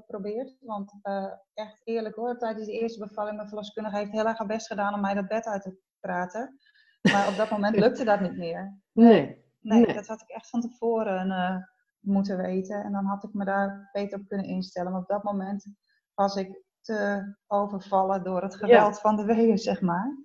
[0.00, 0.56] geprobeerd.
[0.60, 4.46] Want uh, echt eerlijk hoor, tijdens de eerste bevalling, mijn verloskundige heeft heel erg haar
[4.46, 6.58] best gedaan om mij dat bed uit te praten.
[7.02, 8.78] Maar op dat moment lukte dat niet meer.
[8.92, 9.42] Nee.
[9.60, 9.94] Nee, Nee.
[9.94, 11.56] dat had ik echt van tevoren uh,
[12.00, 12.82] moeten weten.
[12.84, 14.92] En dan had ik me daar beter op kunnen instellen.
[14.92, 15.66] Maar op dat moment
[16.14, 20.16] was ik te overvallen door het geweld van de weeën, zeg maar.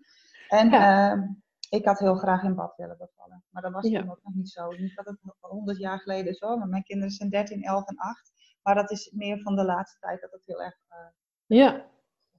[0.47, 1.15] En Ja.
[1.15, 1.23] uh,
[1.69, 3.43] ik had heel graag in bad willen bevallen.
[3.49, 3.99] Maar dat was Ja.
[4.01, 4.69] toen ook nog niet zo.
[4.71, 6.57] Niet dat het 100 jaar geleden is hoor.
[6.57, 8.31] Maar mijn kinderen zijn 13, 11 en 8.
[8.63, 10.75] Maar dat is meer van de laatste tijd dat het heel erg...
[10.91, 10.97] Uh,
[11.57, 11.85] Ja.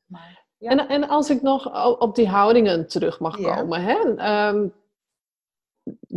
[0.07, 0.71] maar, ja.
[0.71, 3.55] En, en als ik nog op die houdingen terug mag Ja.
[3.57, 3.83] komen.
[3.83, 4.15] Hè?
[4.17, 4.69] Ehm,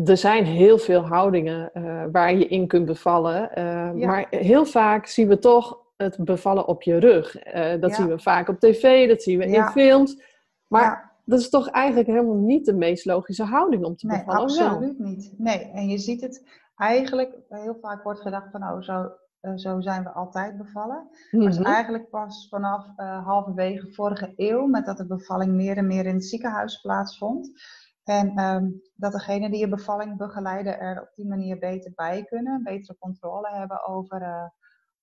[0.05, 3.55] er zijn heel veel houdingen eh, waar je in kunt bevallen.
[3.55, 3.63] eh,
[3.95, 4.07] Ja.
[4.07, 7.35] Maar heel vaak zien we toch het bevallen op je rug.
[7.37, 7.95] Eh, dat Ja.
[7.95, 10.21] zien we vaak op tv, dat zien we in films.
[10.67, 14.55] Maar dat is toch eigenlijk helemaal niet de meest logische houding om te Nee, bevallen.
[14.57, 14.67] wel?
[14.67, 15.33] absoluut niet.
[15.37, 19.11] Nee, en je ziet het eigenlijk, heel vaak wordt gedacht van nou, zo,
[19.43, 21.07] uh, zo zijn we altijd bevallen.
[21.31, 21.63] Is Mhm.
[21.67, 26.13] eigenlijk pas vanaf uh, halverwege vorige eeuw, met dat de bevalling meer en meer in
[26.15, 27.51] het ziekenhuis plaatsvond.
[28.03, 32.63] En um, dat degenen die je bevalling begeleiden er op die manier beter bij kunnen,
[32.63, 34.45] betere controle hebben over, uh,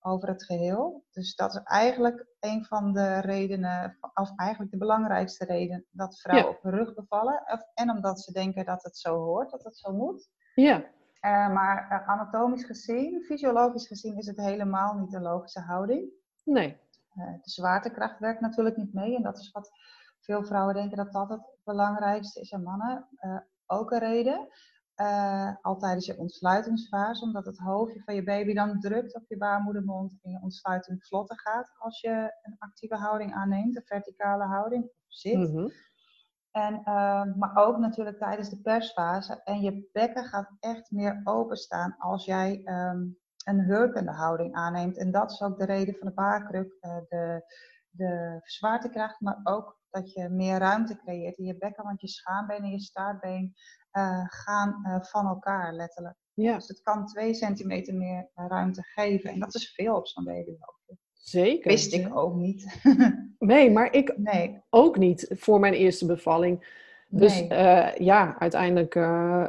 [0.01, 1.05] over het geheel.
[1.13, 6.49] Dus dat is eigenlijk een van de redenen, of eigenlijk de belangrijkste reden, dat vrouwen
[6.51, 6.57] Ja.
[6.57, 7.43] op hun rug bevallen.
[7.53, 10.29] Of, en omdat ze denken dat het zo hoort, dat het zo moet.
[10.55, 10.85] Ja,
[11.21, 16.11] Uh, maar uh, anatomisch gezien, fysiologisch gezien, is het helemaal niet een logische houding.
[16.45, 16.77] nee.
[17.15, 19.17] Uh, de zwaartekracht werkt natuurlijk niet mee.
[19.17, 19.71] En dat is wat
[20.21, 22.51] veel vrouwen denken dat dat het belangrijkste is.
[22.51, 24.49] En mannen uh, ook een reden.
[25.63, 30.19] Al tijdens je ontsluitingsfase, omdat het hoofdje van je baby dan drukt op je baarmoedermond
[30.23, 34.93] en je ontsluiting vlotter gaat als je een actieve houding aanneemt, een verticale houding, of
[35.07, 35.53] zit.
[35.53, 35.69] Mhm.
[36.51, 39.41] En, uh, maar ook natuurlijk tijdens de persfase.
[39.45, 44.99] En je bekken gaat echt meer openstaan als jij um, een hurkende houding aanneemt.
[44.99, 47.45] En dat is ook de reden van de baarkruk, uh, de,
[47.91, 52.63] de zwaartekracht, maar ook dat je meer ruimte creëert in je bekken, want je schaambeen
[52.63, 53.55] en je staartbeen
[53.93, 56.17] uh, gaan uh, van elkaar letterlijk.
[56.33, 56.55] Ja.
[56.55, 59.31] Dus het kan twee centimeter meer ruimte geven.
[59.31, 60.97] En dat is veel op zo'n babyhoofdje.
[61.21, 61.71] Zeker.
[61.71, 62.81] Wist ik ook niet.
[63.39, 64.61] nee, maar ik nee.
[64.71, 66.79] ook niet voor mijn eerste bevalling.
[67.13, 69.03] Dus uh, ja, uiteindelijk uh,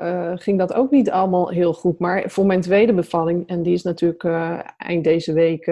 [0.04, 2.00] uh, ging dat ook niet allemaal heel goed.
[2.00, 4.24] Maar voor mijn tweede bevalling, en die is natuurlijk
[4.78, 5.64] eind deze week,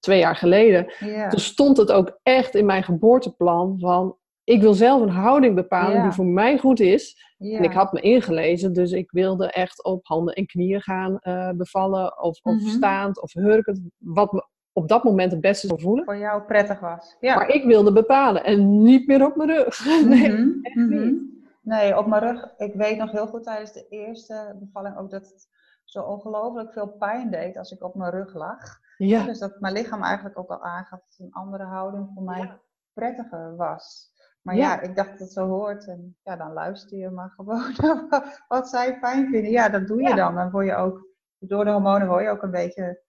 [0.00, 0.86] twee jaar geleden,
[1.28, 6.02] toen stond het ook echt in mijn geboorteplan van ik wil zelf een houding bepalen
[6.02, 7.34] die voor mij goed is.
[7.38, 11.18] En ik had me ingelezen, dus ik wilde echt op handen en knieën gaan
[11.56, 12.68] bevallen, of, of mhm.
[12.68, 16.04] staand of hurkend, wat me op dat moment het beste zou voelen.
[16.04, 17.16] Voor jou prettig was.
[17.20, 17.34] Ja.
[17.34, 19.84] Maar ik wilde bepalen en niet meer op mijn rug.
[20.08, 21.14] nee, mhm, mhm.
[21.62, 22.54] Nee, op mijn rug.
[22.56, 25.48] Ik weet nog heel goed tijdens de eerste bevalling ook dat het
[25.84, 28.78] zo ongelooflijk veel pijn deed als ik op mijn rug lag.
[28.96, 29.24] Ja.
[29.24, 32.60] Dus dat mijn lichaam eigenlijk ook al aangaf dat een andere houding voor mij
[32.92, 34.12] prettiger was.
[34.42, 34.80] Maar ja.
[34.80, 35.86] ik dacht dat het zo hoort.
[35.86, 37.74] En ja, dan luister je maar gewoon
[38.48, 39.50] wat zij fijn vinden.
[39.50, 40.34] Ja, dat doe je dan.
[40.34, 41.06] Dan word je ook,
[41.38, 43.04] door de hormonen word je ook een beetje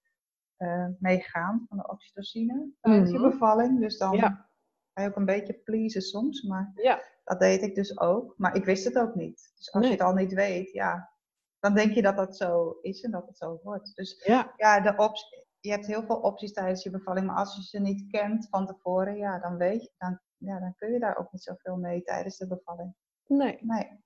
[0.58, 3.30] uh, meegaan van de oxytocine tijdens je mhm.
[3.30, 3.80] bevalling.
[3.80, 4.50] Dus dan ja.
[4.94, 6.42] ga je ook een beetje pleasen soms.
[6.42, 7.02] Maar ja.
[7.24, 8.34] dat deed ik dus ook.
[8.38, 9.52] Maar ik wist het ook niet.
[9.56, 11.12] Dus als je het al niet weet, ja,
[11.60, 13.96] dan denk je dat dat zo is en dat het zo wordt.
[13.96, 17.28] Dus ja, ja de optie, je hebt heel veel opties tijdens je bevalling.
[17.28, 20.76] Maar als je ze niet kent van tevoren, ja, dan weet je, dan, ja, dan
[20.76, 22.96] kun je daar ook niet zoveel mee tijdens de bevalling.
[23.28, 23.58] Nee.
[23.62, 24.06] nee.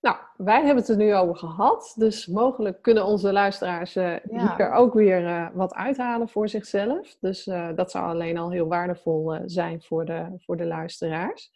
[0.00, 1.94] Nou, wij hebben het er nu over gehad.
[1.96, 7.16] Dus mogelijk kunnen onze luisteraars uh, hier ook weer uh, wat uithalen voor zichzelf.
[7.20, 11.52] Dus uh, dat zou alleen al heel waardevol zijn voor de, voor de luisteraars.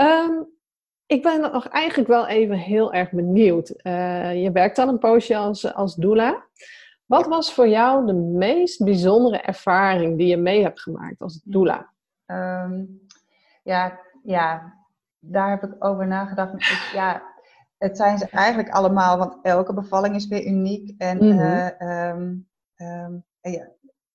[0.00, 0.48] Um,
[1.06, 3.68] ik ben nog eigenlijk wel even heel erg benieuwd.
[4.34, 6.44] je werkt al een poosje als, als doula.
[7.06, 11.90] Wat was voor jou de meest bijzondere ervaring die je mee hebt gemaakt als doula?
[12.26, 13.00] Um,
[13.62, 14.74] ja, ja,
[15.18, 16.54] daar heb ik over nagedacht.
[16.54, 17.22] Ik, ja,
[17.82, 20.94] het zijn ze eigenlijk allemaal, want elke bevalling is weer uniek.
[20.98, 22.46] En mm -hmm.
[23.40, 23.70] ja,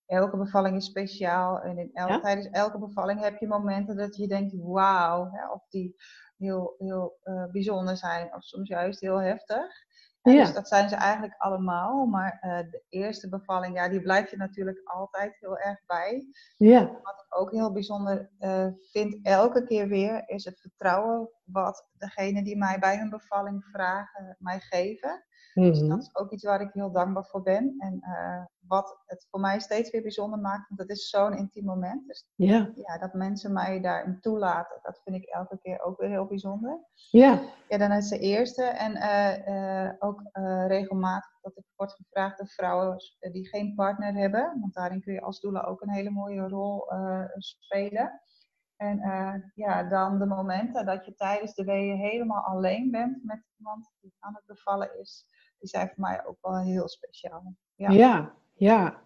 [0.06, 1.60] elke bevalling is speciaal.
[1.60, 5.32] En in el tijdens elke bevalling heb je momenten dat je denkt, wauw.
[5.54, 5.96] Of die
[6.38, 9.86] heel, heel uh, bijzonder zijn, of soms juist heel heftig.
[10.22, 10.44] Ja.
[10.44, 12.06] Dus dat zijn ze eigenlijk allemaal.
[12.06, 16.28] Maar uh, de eerste bevalling, ja, die blijf je natuurlijk altijd heel erg bij.
[16.58, 16.80] Ja.
[16.80, 22.44] Wat ik ook heel bijzonder uh, vind, elke keer weer, is het vertrouwen wat degene
[22.44, 25.26] die mij bij hun bevalling vragen, mij geven.
[25.64, 25.90] Dus mhm.
[25.90, 27.76] dat is ook iets waar ik heel dankbaar voor ben.
[27.78, 31.66] En uh, wat het voor mij steeds weer bijzonder maakt, want het is zo'n intiem
[31.66, 32.08] moment.
[32.08, 32.72] Dus ja.
[32.76, 36.80] ja, dat mensen mij daarin toelaten, dat vind ik elke keer ook weer heel bijzonder.
[36.94, 37.42] Ja.
[37.68, 38.64] Ja, dan is de eerste.
[38.64, 40.22] En uh, uh, ook
[40.68, 44.58] regelmatig dat ik word gevraagd door vrouwen die geen partner hebben.
[44.60, 46.86] Want daarin kun je als doula ook een hele mooie rol
[47.38, 48.22] spelen.
[48.76, 49.02] En
[49.56, 54.14] ja, dan de momenten dat je tijdens de weeën helemaal alleen bent met iemand die
[54.20, 55.26] aan het bevallen is
[55.60, 57.54] die zijn voor mij ook wel heel speciaal.
[57.76, 58.34] Ja, ja.
[58.54, 59.00] ja.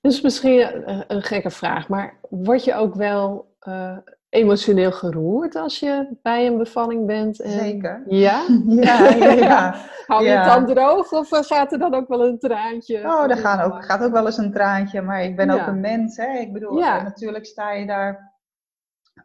[0.00, 3.96] Dus misschien een, een, gekke vraag, maar word je ook wel uh,
[4.28, 7.40] emotioneel geroerd als je bij een bevalling bent?
[7.40, 7.50] En...
[7.50, 8.02] Zeker.
[8.06, 8.46] Ja?
[8.66, 9.74] ja, ja, ja.
[10.06, 12.98] Hou je het dan droog of eh, gaat er dan ook wel een traantje?
[12.98, 15.80] Oh, er gaan ook, gaat ook wel eens een traantje, maar ik ben ook een
[15.80, 16.16] mens.
[16.16, 16.38] Hè?
[16.38, 18.36] Ik bedoel, natuurlijk sta je daar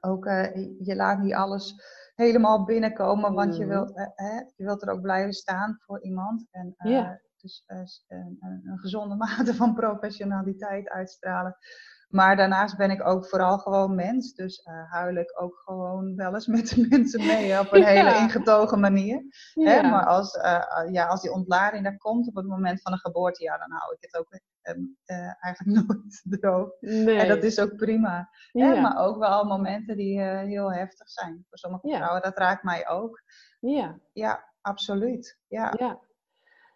[0.01, 1.75] ook, uh, je laat niet alles
[2.15, 3.69] helemaal binnenkomen, want je, mm.
[3.69, 6.45] wilt, eh, je wilt er ook blijven staan voor iemand.
[6.51, 11.57] En uh, dus uh, een, een, gezonde mate van professionaliteit uitstralen.
[12.07, 14.33] Maar daarnaast ben ik ook vooral gewoon mens.
[14.33, 18.15] Dus uh, huil ik ook gewoon wel eens met de mensen mee op een hele
[18.15, 19.23] ingetogen manier.
[19.53, 19.81] Hè?
[19.81, 23.43] Maar als, uh, ja, als die ontlading daar komt op het moment van een geboorte,
[23.43, 24.29] ja, dan hou ik het ook
[25.05, 26.69] uh, eigenlijk nooit droog.
[26.79, 27.19] Nee.
[27.19, 28.29] En dat is ook prima.
[28.51, 28.81] Hè?
[28.81, 31.45] Maar ook wel momenten die heel heftig zijn.
[31.49, 33.23] Voor sommige vrouwen, dat raakt mij ook.
[33.59, 35.39] Ja, ja absoluut.
[35.47, 35.73] Ja.
[35.77, 35.99] ja.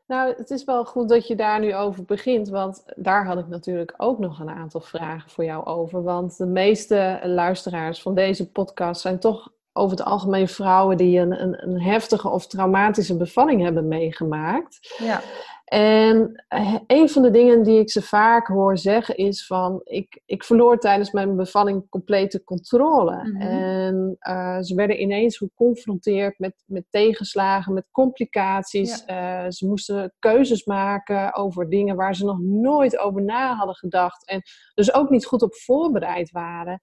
[0.08, 3.48] Nou, het is wel goed dat je daar nu over begint, want daar had ik
[3.48, 6.04] natuurlijk ook nog een aantal vragen voor jou over.
[6.04, 11.42] Want de meeste luisteraars van deze podcast zijn toch over het algemeen vrouwen die een,
[11.42, 14.96] een, een heftige of traumatische bevalling hebben meegemaakt.
[14.98, 15.22] Ja.
[15.68, 20.22] En eh, een van de dingen die ik ze vaak hoor zeggen is van, ik,
[20.26, 23.16] ik verloor tijdens mijn bevalling complete controle.
[23.16, 23.42] Mhm.
[23.42, 29.04] En uh, ze werden ineens geconfronteerd met, met tegenslagen, met complicaties.
[29.08, 34.28] Uh, ze moesten keuzes maken over dingen waar ze nog nooit over na hadden gedacht.
[34.28, 34.42] En
[34.74, 36.82] dus ook niet goed op voorbereid waren.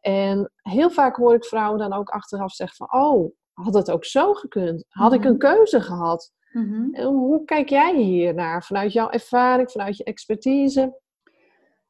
[0.00, 4.04] En heel vaak hoor ik vrouwen dan ook achteraf zeggen van, oh, had het ook
[4.04, 4.84] zo gekund?
[4.88, 5.28] Had ik mhm.
[5.28, 6.34] een keuze gehad?
[6.56, 11.00] Mm Hoe kijk jij hier naar vanuit jouw ervaring, vanuit je expertise?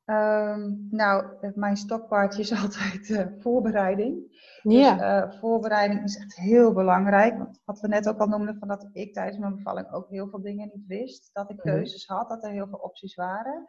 [0.05, 4.41] Ehm, nou, mijn stokpaardje is altijd uh, voorbereiding.
[4.63, 4.95] Ja.
[4.95, 7.39] Dus, uh, voorbereiding is echt heel belangrijk.
[7.39, 10.29] Want wat we net ook al noemden, van dat ik tijdens mijn bevalling ook heel
[10.29, 11.31] veel dingen niet wist.
[11.33, 11.69] Dat ik mhm.
[11.69, 13.65] keuzes had, dat er heel veel opties waren.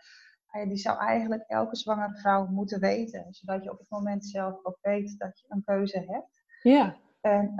[0.52, 3.26] Uh, die zou eigenlijk elke zwangere vrouw moeten weten.
[3.30, 6.46] Zodat je op het moment zelf ook weet dat je een keuze hebt.
[6.62, 6.96] Ja.
[7.22, 7.54] En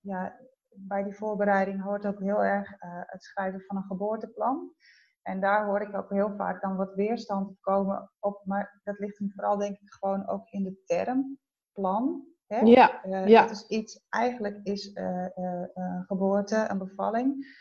[0.00, 0.38] ja,
[0.88, 2.74] bij die voorbereiding hoort ook heel erg
[3.06, 4.74] het schrijven van een geboorteplan.
[5.22, 8.40] En daar hoor ik ook heel vaak dan wat weerstand komen op.
[8.44, 11.38] Maar dat ligt hem vooral denk ik gewoon ook in de term
[11.72, 12.24] plan.
[12.46, 12.60] Hè?
[12.60, 13.42] Ja, uh, ja.
[13.42, 15.64] Dat is iets, eigenlijk is uh, uh,
[16.06, 17.58] geboorte, een bevalling,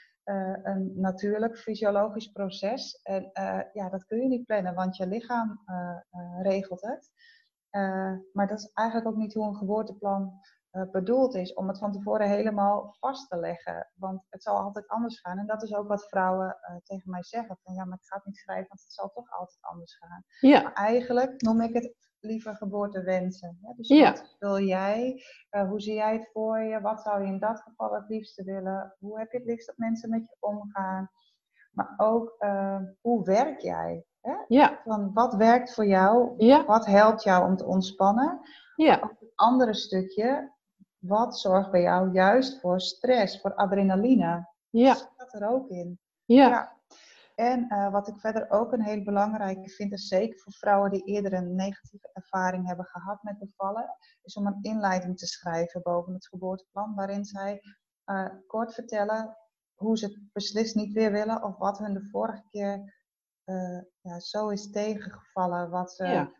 [0.63, 3.01] een natuurlijk fysiologisch proces.
[3.01, 3.29] En
[3.73, 5.59] ja, dat kun je niet plannen, want je lichaam
[6.41, 7.11] regelt het.
[8.33, 10.39] maar dat is eigenlijk ook niet hoe een geboorteplan
[10.91, 13.91] bedoeld is om het van tevoren helemaal vast te leggen.
[13.95, 15.37] Want het zal altijd anders gaan.
[15.37, 17.57] En dat is ook wat vrouwen uh, tegen mij zeggen.
[17.63, 20.23] Van ja, maar ik ga het niet schrijven, want het zal toch altijd anders gaan.
[20.39, 20.61] Ja.
[20.61, 23.59] Maar eigenlijk noem ik het liever geboortewensen.
[23.61, 23.73] Hè?
[23.75, 24.11] Dus ja.
[24.11, 25.23] wat wil jij?
[25.51, 26.81] Uh, hoe zie jij het voor je?
[26.81, 28.95] Wat zou je in dat geval het liefste willen?
[28.99, 31.09] Hoe heb je het liefst dat mensen met je omgaan?
[31.71, 32.35] Maar ook,
[33.01, 34.05] hoe werk jij?
[34.21, 34.35] Hè?
[34.47, 34.81] Ja.
[34.83, 36.33] Van wat werkt voor jou?
[36.37, 36.65] Ja.
[36.65, 38.39] Wat helpt jou om te ontspannen?
[38.75, 38.99] Ja.
[39.03, 40.53] Ook het andere stukje,
[40.99, 44.49] wat zorgt bij jou juist voor stress, voor adrenaline?
[44.69, 44.93] Ja.
[44.93, 45.99] Dat zit er ook in.
[46.25, 46.47] Ja.
[46.47, 46.77] ja.
[47.35, 51.03] En uh, wat ik verder ook een heel belangrijke vind, is zeker voor vrouwen die
[51.03, 56.13] eerder een negatieve ervaring hebben gehad met bevallen, is om een inleiding te schrijven boven
[56.13, 57.61] het geboorteplan, waarin zij
[58.05, 59.37] uh, kort vertellen
[59.73, 62.93] hoe ze het beslist niet weer willen of wat hun de vorige keer
[63.45, 66.31] uh, ja, zo is tegengevallen, wat ze, ja.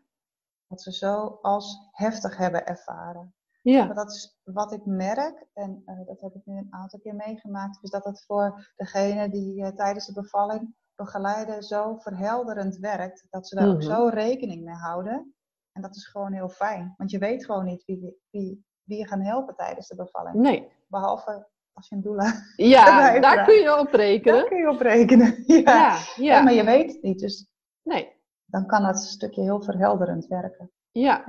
[0.66, 3.34] wat ze zo als heftig hebben ervaren.
[3.70, 3.84] Ja.
[3.84, 7.14] Maar dat is wat ik merk, en uh, dat heb ik nu een aantal keer
[7.14, 13.26] meegemaakt, is dat het voor degene die uh, tijdens de bevalling begeleiden zo verhelderend werkt,
[13.30, 13.80] dat ze daar mm -hmm.
[13.80, 15.34] ook zo rekening mee houden.
[15.72, 19.06] En dat is gewoon heel fijn, want je weet gewoon niet wie, wie, wie je
[19.06, 20.34] gaan helpen tijdens de bevalling.
[20.34, 20.72] Nee.
[20.86, 24.40] Behalve als je een doula Ja, daar kun je op rekenen.
[24.40, 25.60] Daar kun je op rekenen, ja.
[25.60, 25.98] Ja, ja.
[26.16, 27.46] ja maar je weet het niet, dus
[27.82, 28.12] nee.
[28.44, 30.70] dan kan dat stukje heel verhelderend werken.
[30.90, 31.24] Ja.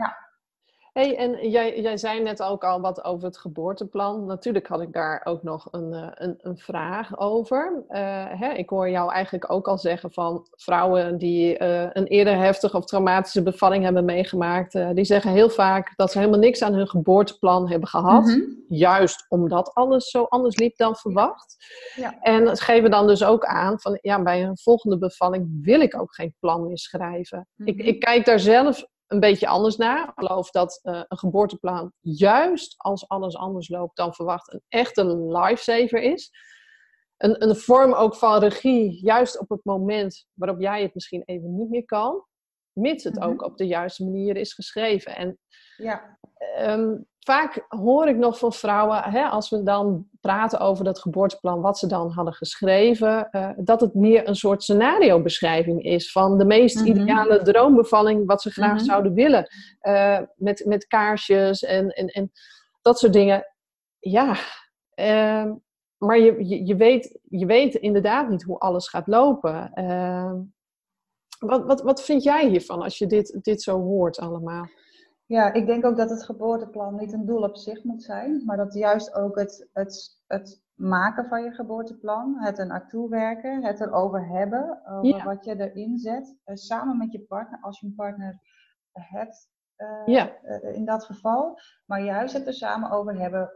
[0.92, 4.26] Hey, en jij, jij zei net ook al wat over het geboorteplan.
[4.26, 7.84] Natuurlijk had ik daar ook nog een, een, een vraag over.
[7.90, 12.38] Uh, hè, ik hoor jou eigenlijk ook al zeggen van vrouwen die uh, een eerder
[12.38, 16.62] heftige of traumatische bevalling hebben meegemaakt, uh, die zeggen heel vaak dat ze helemaal niks
[16.62, 18.24] aan hun geboorteplan hebben gehad.
[18.26, 18.64] Mm -hmm.
[18.68, 21.56] Juist omdat alles zo anders liep dan verwacht.
[21.96, 22.20] Ja.
[22.22, 26.16] En geven dan dus ook aan van ja, bij een volgende bevalling wil ik ook
[26.16, 27.48] geen plan meer schrijven.
[27.56, 27.80] Mm -hmm.
[27.80, 30.04] ik, ik kijk daar zelf een beetje anders naar.
[30.08, 35.18] Ik geloof dat uh, een geboorteplan, juist als alles anders loopt dan verwacht, een echte
[35.18, 36.32] lifesaver is.
[37.18, 41.58] Een, een vorm ook van regie, juist op het moment waarop jij het misschien even
[41.58, 42.26] niet meer kan,
[42.74, 43.32] mits het mm -hmm.
[43.32, 45.16] ook op de juiste manier is geschreven.
[45.16, 45.38] En
[45.78, 46.18] ja.
[46.60, 51.62] um, vaak hoor ik nog van vrouwen, hè, als we dan praten over dat geboorteplan,
[51.62, 56.46] wat ze dan hadden geschreven, uh, dat het meer een soort scenariobeschrijving is van de
[56.46, 57.02] meest mm -hmm.
[57.02, 58.86] ideale droombevalling, wat ze graag mm -hmm.
[58.86, 59.48] zouden willen.
[59.82, 62.32] Uh, met, met kaarsjes en, en, en
[62.82, 63.46] dat soort dingen.
[64.00, 64.36] Ja,
[64.96, 65.52] uh,
[65.98, 69.72] maar je, je, je, weet, je weet inderdaad niet hoe alles gaat lopen.
[71.40, 74.70] wat, wat, wat vind jij hiervan als je dit, dit zo hoort allemaal?
[75.32, 78.58] Ja, ik denk ook dat het geboorteplan niet een doel op zich moet zijn, maar
[78.58, 83.80] dat juist ook het, het, het maken van je geboorteplan, het er naartoe werken, het
[83.80, 85.24] erover hebben, over ja.
[85.24, 88.40] wat je erin zet, uh, samen met je partner, als je een partner
[88.92, 90.42] hebt uh, ja.
[90.62, 93.52] in dat geval, maar juist het er samen over hebben,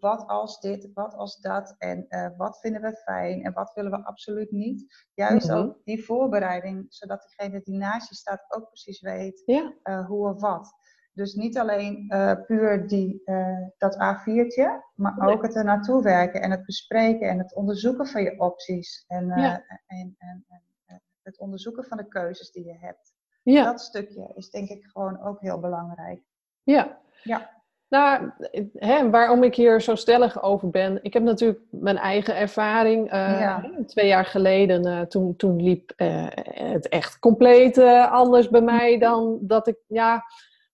[0.00, 4.04] wat als dit, wat als dat en wat vinden we fijn en wat willen we
[4.04, 5.08] absoluut niet.
[5.14, 5.64] Juist mm -hmm.
[5.64, 10.04] ook die voorbereiding, zodat degene die naast je staat ook precies weet ja.
[10.06, 10.78] hoe of wat.
[11.12, 15.34] Dus niet alleen uh, puur die, uh, dat A4'tje, maar nee.
[15.34, 19.04] ook het er naartoe werken en het bespreken en het onderzoeken van je opties.
[19.08, 19.64] En, uh, ja.
[19.86, 23.14] en, en, en, het onderzoeken van de keuzes die je hebt.
[23.42, 23.64] Ja.
[23.64, 26.22] Dat stukje is denk ik gewoon ook heel belangrijk.
[26.62, 26.98] Ja.
[27.22, 27.58] Ja.
[27.88, 28.30] Nou,
[28.74, 30.98] hè, waarom ik hier zo stellig over ben.
[31.02, 33.10] Ik heb natuurlijk mijn eigen ervaring.
[33.10, 33.70] Ja.
[33.86, 39.76] Twee jaar geleden, toen, toen liep het echt compleet anders bij mij dan dat ik...
[39.86, 40.24] Ja,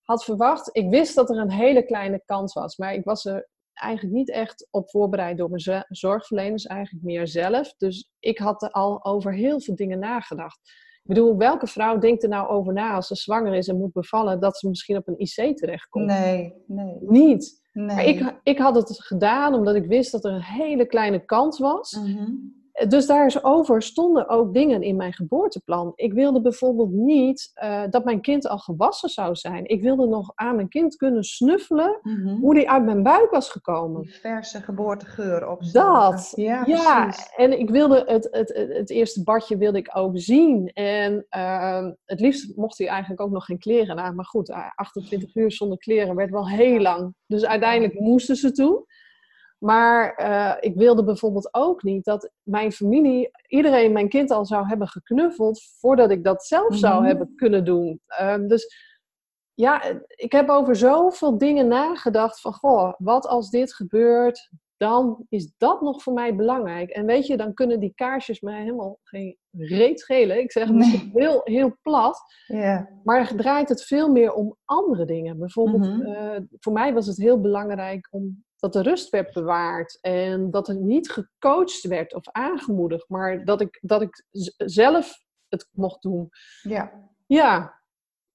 [0.07, 0.69] had verwacht.
[0.71, 4.29] Ik wist dat er een hele kleine kans was, maar ik was er eigenlijk niet
[4.29, 7.73] echt op voorbereid door mijn zorgverleners, eigenlijk meer zelf.
[7.77, 10.59] Dus ik had er al over heel veel dingen nagedacht.
[11.03, 13.91] Ik bedoel, welke vrouw denkt er nou over na als ze zwanger is en moet
[13.91, 16.05] bevallen, dat ze misschien op een IC terechtkomt?
[16.05, 16.97] Nee, nee.
[16.99, 17.61] Niet.
[17.71, 17.85] Nee.
[17.85, 21.59] Maar ik, ik had het gedaan omdat ik wist dat er een hele kleine kans
[21.59, 21.91] was.
[21.91, 22.56] Mm -hmm.
[22.87, 25.91] Dus daarover stonden ook dingen in mijn geboorteplan.
[25.95, 29.65] Ik wilde bijvoorbeeld niet uh, dat mijn kind al gewassen zou zijn.
[29.65, 32.39] Ik wilde nog aan mijn kind kunnen snuffelen mm -hmm.
[32.39, 34.01] hoe die uit mijn buik was gekomen.
[34.01, 35.71] Die verse geboortegeur op.
[35.71, 40.11] Dat, ja, ja, en ik wilde het, het, het, het, eerste badje wilde ik ook
[40.13, 40.67] zien.
[40.73, 44.15] En uh, het liefst mocht hij eigenlijk ook nog geen kleren aan.
[44.15, 47.13] Maar goed, 28 uur zonder kleren werd wel heel lang.
[47.25, 48.85] Dus uiteindelijk moesten ze toe.
[49.57, 54.67] Maar uh, ik wilde bijvoorbeeld ook niet dat mijn familie, iedereen mijn kind al zou
[54.67, 57.05] hebben geknuffeld voordat ik dat zelf zou Mhm.
[57.05, 58.01] hebben kunnen doen.
[58.21, 58.75] Um, dus
[59.53, 65.53] ja, ik heb over zoveel dingen nagedacht van, goh, wat als dit gebeurt, dan is
[65.57, 66.89] dat nog voor mij belangrijk.
[66.89, 70.39] En weet je, dan kunnen die kaarsjes mij helemaal geen reet schelen.
[70.39, 71.09] Ik zeg het Nee.
[71.13, 72.19] heel, heel plat.
[72.47, 72.89] Ja.
[73.03, 75.37] Maar draait het veel meer om andere dingen.
[75.39, 76.01] Bijvoorbeeld, Mhm.
[76.01, 79.97] eh, voor mij was het heel belangrijk om dat de rust werd bewaard.
[80.01, 83.09] En dat er niet gecoacht werd of aangemoedigd.
[83.09, 84.23] Maar dat ik, dat ik
[84.57, 85.13] zelf
[85.49, 86.29] het mocht doen.
[86.61, 86.91] ja.
[87.25, 87.81] Ja,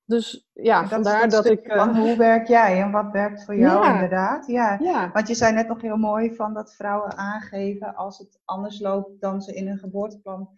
[0.04, 1.60] dus ja, En vandaar dat ik...
[1.66, 3.92] van eh, hoe werk jij en wat werkt voor jou Ja.
[3.92, 4.46] inderdaad.
[4.46, 4.78] Ja.
[4.80, 8.80] ja, Want je zei net nog heel mooi van dat vrouwen aangeven als het anders
[8.80, 10.50] loopt dan ze in hun geboorteplan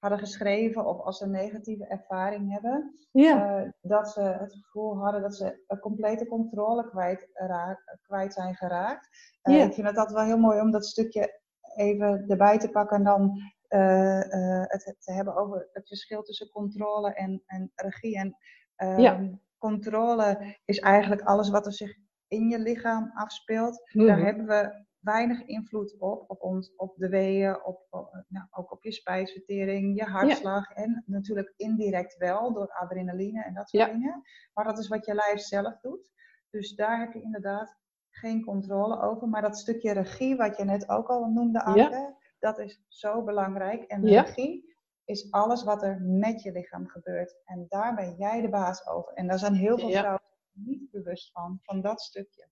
[0.00, 2.94] hadden geschreven of als ze een negatieve ervaring hebben.
[3.10, 8.32] ja, eh, dat ze het gevoel hadden dat ze een complete controle kwijt, raak- kwijt
[8.32, 9.08] zijn geraakt.
[9.42, 9.64] Ja.
[9.64, 11.40] Ik vind het altijd wel heel mooi om dat stukje
[11.76, 14.20] even erbij te pakken en dan eh,
[14.66, 18.16] het te hebben over het verschil tussen controle en, en regie.
[18.18, 18.36] En
[18.76, 19.20] ehm, Ja.
[19.58, 21.96] controle is eigenlijk alles wat er zich
[22.28, 23.82] in je lichaam afspeelt.
[23.92, 24.06] Mhm.
[24.06, 28.72] Daar hebben we weinig invloed op, op, ons, op de weeën, op, op- nou, ook
[28.72, 33.92] op je spijsvertering, je hartslag en natuurlijk indirect wel door adrenaline en dat soort Ja.
[33.92, 34.22] dingen.
[34.54, 36.10] Maar dat is wat je lijf zelf doet.
[36.50, 37.76] Dus daar heb je inderdaad
[38.10, 39.28] geen controle over.
[39.28, 43.82] Maar dat stukje regie, wat je net ook al noemde, Anke, dat is zo belangrijk.
[43.82, 47.36] En regie is alles wat er met je lichaam gebeurt.
[47.44, 49.12] En daar ben jij de baas over.
[49.12, 52.48] En daar zijn heel veel vrouwen niet bewust van, van dat stukje.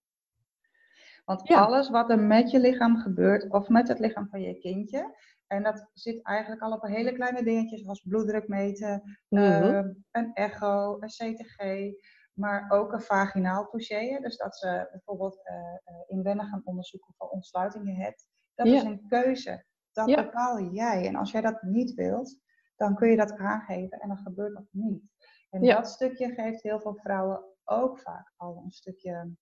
[1.29, 1.61] Want Ja.
[1.65, 5.63] alles wat er met je lichaam gebeurt, of met het lichaam van je kindje, en
[5.63, 9.43] dat zit eigenlijk al op een hele kleine dingetjes zoals bloeddruk meten, Mhm.
[9.45, 11.91] eh, een echo, een CTG,
[12.33, 14.19] maar ook een vaginaal touché.
[14.21, 18.29] Dus dat ze bijvoorbeeld eh, eh, inwendig gaan onderzoeken of je ontsluitingen hebt.
[18.55, 18.75] Dat Ja.
[18.75, 19.65] is een keuze.
[19.93, 20.25] Dat Ja.
[20.25, 21.07] bepaal jij.
[21.07, 22.39] En als jij dat niet wilt,
[22.77, 25.03] dan kun je dat aangeven en dan gebeurt dat niet.
[25.51, 25.75] En Ja.
[25.75, 29.37] dat stukje geeft heel veel vrouwen ook vaak al een stukje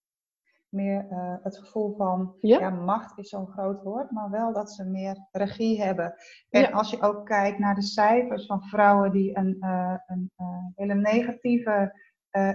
[0.76, 2.58] meer eh, het gevoel van, Ja.
[2.58, 2.70] ja.
[2.70, 6.14] macht is zo'n groot woord, maar wel dat ze meer regie hebben.
[6.50, 6.68] En Ja.
[6.70, 10.94] als je ook kijkt naar de cijfers van vrouwen die een, eh, een eh, hele
[10.94, 12.04] negatieve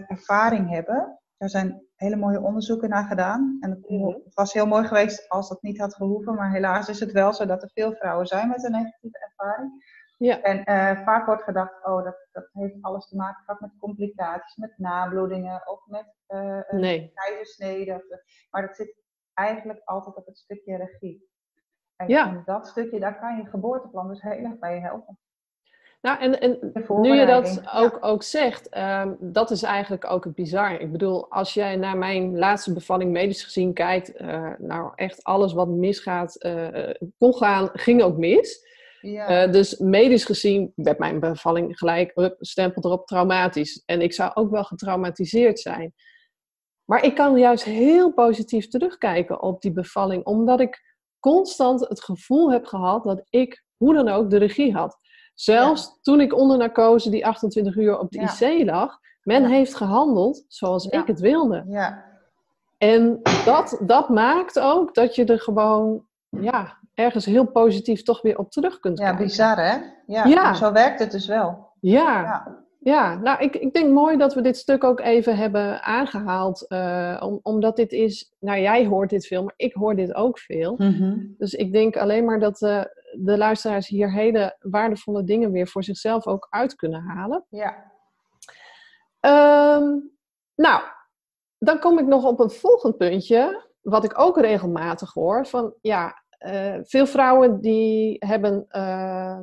[0.07, 3.57] ervaring hebben, er zijn hele mooie onderzoeken naar gedaan.
[3.59, 4.05] En het Mhm.
[4.07, 7.33] het was heel mooi geweest als dat niet had gehoeven, maar helaas is het wel
[7.33, 9.71] zo dat er veel vrouwen zijn met een negatieve ervaring.
[10.23, 10.41] Ja.
[10.41, 14.55] En eh, vaak wordt gedacht, oh, dat, dat heeft alles te maken vaak met complicaties,
[14.55, 17.11] met nabloedingen of met een Nee.
[17.13, 17.93] keizersnede.
[17.93, 18.95] of de- Maar dat zit
[19.33, 21.29] eigenlijk altijd op het stukje regie.
[21.95, 22.41] En, Ja.
[22.45, 25.17] dat stukje, daar kan je geboorteplan dus heel erg bij helpen.
[26.01, 30.35] Nou, en, en nu je dat ook, ook zegt, ehm, dat is eigenlijk ook het
[30.35, 30.71] bizar.
[30.79, 34.19] Ik bedoel, als jij naar mijn laatste bevalling medisch gezien kijkt,
[34.59, 36.37] nou echt alles wat misgaat,
[37.17, 38.69] kon gaan, ging ook mis.
[39.01, 39.27] Ja.
[39.27, 43.83] Eh, dus medisch gezien werd mijn bevalling gelijk, stempel erop, traumatisch.
[43.85, 45.93] En ik zou ook wel getraumatiseerd zijn.
[46.85, 52.51] Maar ik kan juist heel positief terugkijken op die bevalling, omdat ik constant het gevoel
[52.51, 54.97] heb gehad dat ik, hoe dan ook, de regie had.
[55.33, 58.47] Zelfs toen ik onder narcose die 28 uur op de Ja.
[58.47, 61.65] IC lag, men heeft gehandeld zoals ik het wilde.
[61.67, 62.09] ja.
[62.77, 68.37] En dat, dat maakt ook dat je er gewoon ja, ergens heel positief toch weer
[68.37, 69.23] op terug kunt ja, kijken.
[69.25, 69.77] bizar hè?
[70.05, 70.53] Ja, Ja.
[70.53, 71.69] zo werkt het dus wel.
[71.79, 72.59] Ja, ja.
[72.79, 73.15] Ja.
[73.15, 76.67] nou ik, ik denk mooi dat we dit stuk ook even hebben aangehaald.
[76.67, 80.39] eh, om, omdat dit is, nou jij hoort dit veel, maar ik hoor dit ook
[80.39, 80.75] veel.
[81.37, 85.83] Dus ik denk alleen maar dat eh, de luisteraars hier hele waardevolle dingen weer voor
[85.83, 87.45] zichzelf ook uit kunnen halen.
[87.49, 87.91] Ja.
[89.19, 89.97] Ehm,
[90.55, 90.81] nou,
[91.57, 95.45] dan kom ik nog op een volgend puntje, wat ik ook regelmatig hoor.
[95.47, 99.39] Van ja, eh, veel vrouwen die hebben, eh,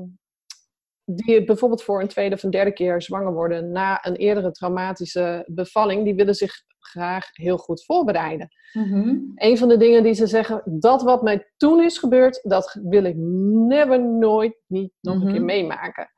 [1.05, 5.45] die bijvoorbeeld voor een tweede of een derde keer zwanger worden na een eerdere traumatische
[5.47, 8.49] bevalling, die willen zich graag heel goed voorbereiden.
[9.35, 13.05] Een van de dingen die ze zeggen, dat wat mij toen is gebeurd, dat wil
[13.05, 15.33] ik never, nooit, niet nog een Mhm.
[15.33, 16.09] keer meemaken.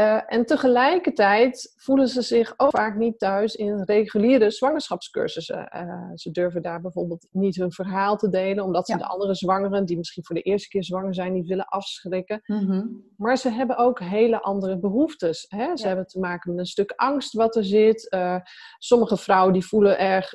[0.00, 5.68] Uh, en tegelijkertijd voelen ze zich ook vaak niet thuis in reguliere zwangerschapscursussen.
[5.74, 9.84] Uh, ze durven daar bijvoorbeeld niet hun verhaal te delen, omdat ze de andere zwangeren,
[9.84, 12.42] die misschien voor de eerste keer zwanger zijn, niet willen afschrikken.
[12.46, 15.46] Mm Maar ze hebben ook hele andere behoeftes.
[15.48, 15.76] Hè?
[15.76, 18.12] Ze hebben te maken met een stuk angst wat er zit.
[18.14, 18.36] Uh,
[18.78, 20.34] sommige vrouwen die voelen erg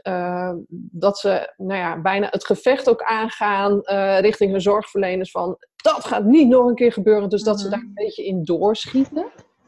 [0.92, 3.82] dat ze nou ja, bijna het gevecht ook aangaan
[4.20, 5.58] richting hun zorgverleners van
[5.94, 7.30] dat gaat niet nog een keer gebeuren.
[7.30, 7.88] Dus dat ze daar mhm.
[7.88, 9.26] een beetje in doorschieten.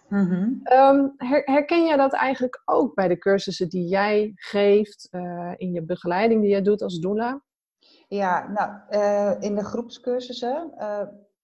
[0.08, 0.53] Mhm.
[0.64, 1.08] Ehm,
[1.45, 6.41] herken jij dat eigenlijk ook bij de cursussen die jij geeft uh, in je begeleiding
[6.41, 7.41] die jij doet als doula?
[8.08, 11.01] Ja, nou, uh, in de groepscursussen uh,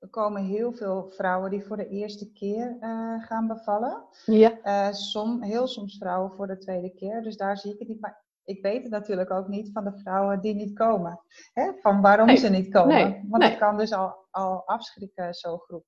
[0.10, 2.78] komen heel veel vrouwen die voor de eerste keer
[3.20, 4.04] gaan bevallen.
[4.26, 4.92] Ja.
[4.92, 7.22] som, heel soms vrouwen voor de tweede keer.
[7.22, 8.02] Dus daar zie ik het niet.
[8.02, 11.20] Maar ik weet het natuurlijk ook niet van de vrouwen die niet komen.
[11.54, 11.74] Hè?
[11.74, 12.96] Van waarom ze niet komen.
[12.96, 13.58] Nee, Want nee.
[13.58, 15.86] kan dus al, al afschrikken, zo'n groep.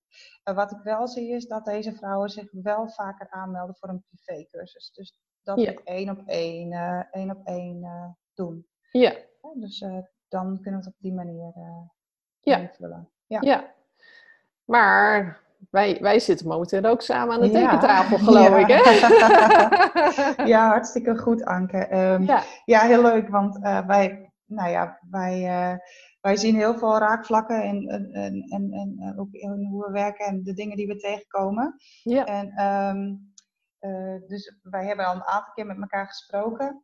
[0.50, 4.04] Uh, wat ik wel zie is dat deze vrouwen zich wel vaker aanmelden voor een
[4.10, 4.92] privécursus.
[4.92, 5.74] Dus dat ja.
[5.74, 8.68] we één op één, uh, één op één uh, doen.
[8.92, 9.14] Ja.
[9.54, 9.80] dus
[10.28, 11.54] dan kunnen we het op die manier
[12.40, 12.58] ja.
[12.58, 13.10] invullen.
[13.26, 13.42] Ja.
[13.42, 13.74] ja.
[14.66, 18.68] Maar wij, wij zitten momenteel ook samen aan de tekentafel, geloof ik.
[18.68, 18.82] Hè?
[20.54, 21.98] ja, hartstikke goed, Anke.
[21.98, 22.44] Um, ja.
[22.66, 22.80] ja.
[22.80, 25.78] heel leuk, want uh, wij, nou ja, wij, uh,
[26.22, 30.44] wij zien heel veel raakvlakken in, in, in, in, ook in hoe we werken en
[30.44, 31.76] de dingen die we tegenkomen.
[32.04, 32.26] Ja.
[32.26, 33.34] En, um,
[33.80, 36.84] uh, dus wij hebben al een aantal keer met elkaar gesproken.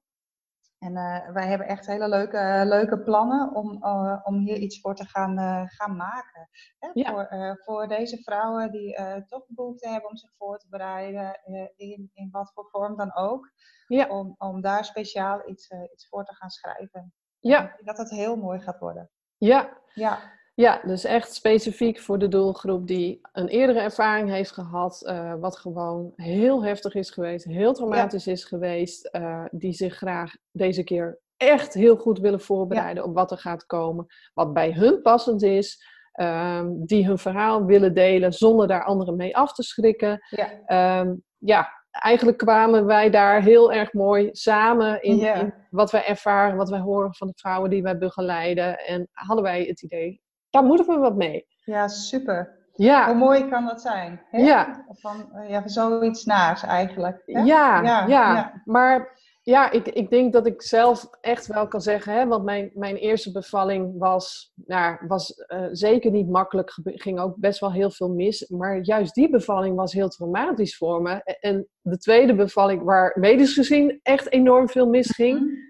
[0.84, 4.96] En uh, wij hebben echt hele leuke, leuke plannen om, uh, om hier iets voor
[4.96, 6.50] te gaan, gaan maken.
[6.80, 6.90] Hè?
[6.94, 7.10] Ja.
[7.12, 11.40] Voor, voor deze vrouwen die toch behoefte hebben om zich voor te bereiden,
[11.76, 13.52] in, in wat voor vorm dan ook.
[13.88, 14.08] Ja.
[14.08, 17.14] Om, om daar speciaal iets, iets voor te gaan schrijven.
[17.40, 17.76] Ja.
[17.84, 19.10] Dat het heel mooi gaat worden.
[19.38, 19.78] Ja.
[19.94, 20.20] Ja.
[20.54, 25.58] Ja, dus echt specifiek voor de doelgroep die een eerdere ervaring heeft gehad, uh, wat
[25.58, 31.20] gewoon heel heftig is geweest, heel traumatisch is geweest, uh, die zich graag deze keer
[31.38, 35.84] echt heel goed willen voorbereiden op wat er gaat komen, wat bij hun passend is,
[36.22, 40.20] um, die hun verhaal willen delen zonder daar anderen mee af te schrikken.
[40.30, 41.00] Ja.
[41.00, 46.58] Um, ja, eigenlijk kwamen wij daar heel erg mooi samen in, in, wat wij ervaren,
[46.58, 48.80] wat wij horen van de vrouwen die wij begeleiden.
[48.80, 50.22] En hadden wij het idee,
[50.52, 51.48] daar moeten we wat mee.
[51.64, 52.60] Ja, super.
[52.74, 53.06] Ja.
[53.06, 54.22] Hoe mooi kan dat zijn?
[54.30, 54.38] Hè?
[54.38, 54.86] Ja.
[54.90, 57.22] Van, eh, ja, zoiets naars eigenlijk.
[57.26, 57.44] Ja,
[57.82, 62.28] ja, ja, maar ja, ik, ik denk dat ik zelf echt wel kan zeggen, hè,
[62.28, 67.60] want mijn, mijn eerste bevalling was, nou, was uh, zeker niet makkelijk, ging ook best
[67.60, 68.50] wel heel veel mis.
[68.50, 71.24] Maar juist die bevalling was heel traumatisch voor me.
[71.40, 75.70] En de tweede bevalling, waar medisch gezien echt enorm veel misging, mm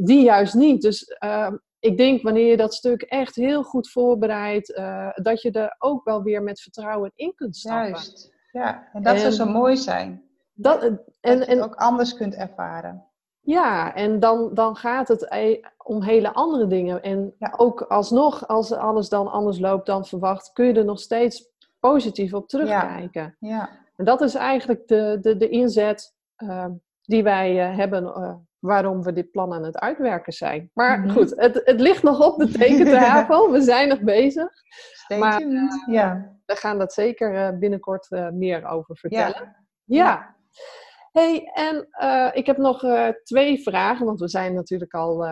[0.00, 0.82] die juist niet.
[0.82, 1.52] Dus uh,
[1.82, 6.04] ik denk wanneer je dat stuk echt heel goed voorbereidt, uh, dat je er ook
[6.04, 7.88] wel weer met vertrouwen in kunt stappen.
[7.88, 8.88] Juist, ja.
[8.92, 10.22] En dat zou zo mooi zijn.
[10.52, 13.04] Dat, en, dat je het ook anders kunt ervaren.
[13.40, 17.02] Ja, en dan, dan gaat het e, om hele andere dingen.
[17.02, 21.48] En ook alsnog, als alles dan anders loopt dan verwacht, kun je er nog steeds
[21.80, 23.36] positief op terugkijken.
[23.38, 23.48] Ja.
[23.48, 23.70] ja.
[23.96, 26.66] En dat is eigenlijk de, de, de inzet uh,
[27.02, 30.70] die wij uh, hebben waarom we dit plan aan het uitwerken zijn.
[30.74, 31.10] Maar mhm.
[31.10, 33.50] goed, het, het ligt nog op de tekentafel.
[33.52, 34.50] we zijn nog bezig.
[34.92, 35.72] Stay maar tuned.
[35.88, 36.36] Uh, ja.
[36.46, 39.56] we gaan dat zeker uh, binnenkort uh, meer over vertellen.
[39.84, 40.04] Ja.
[40.04, 40.40] ja.
[41.12, 41.88] Hey, en
[42.34, 42.84] ik heb nog
[43.24, 45.26] twee vragen, want we zijn natuurlijk al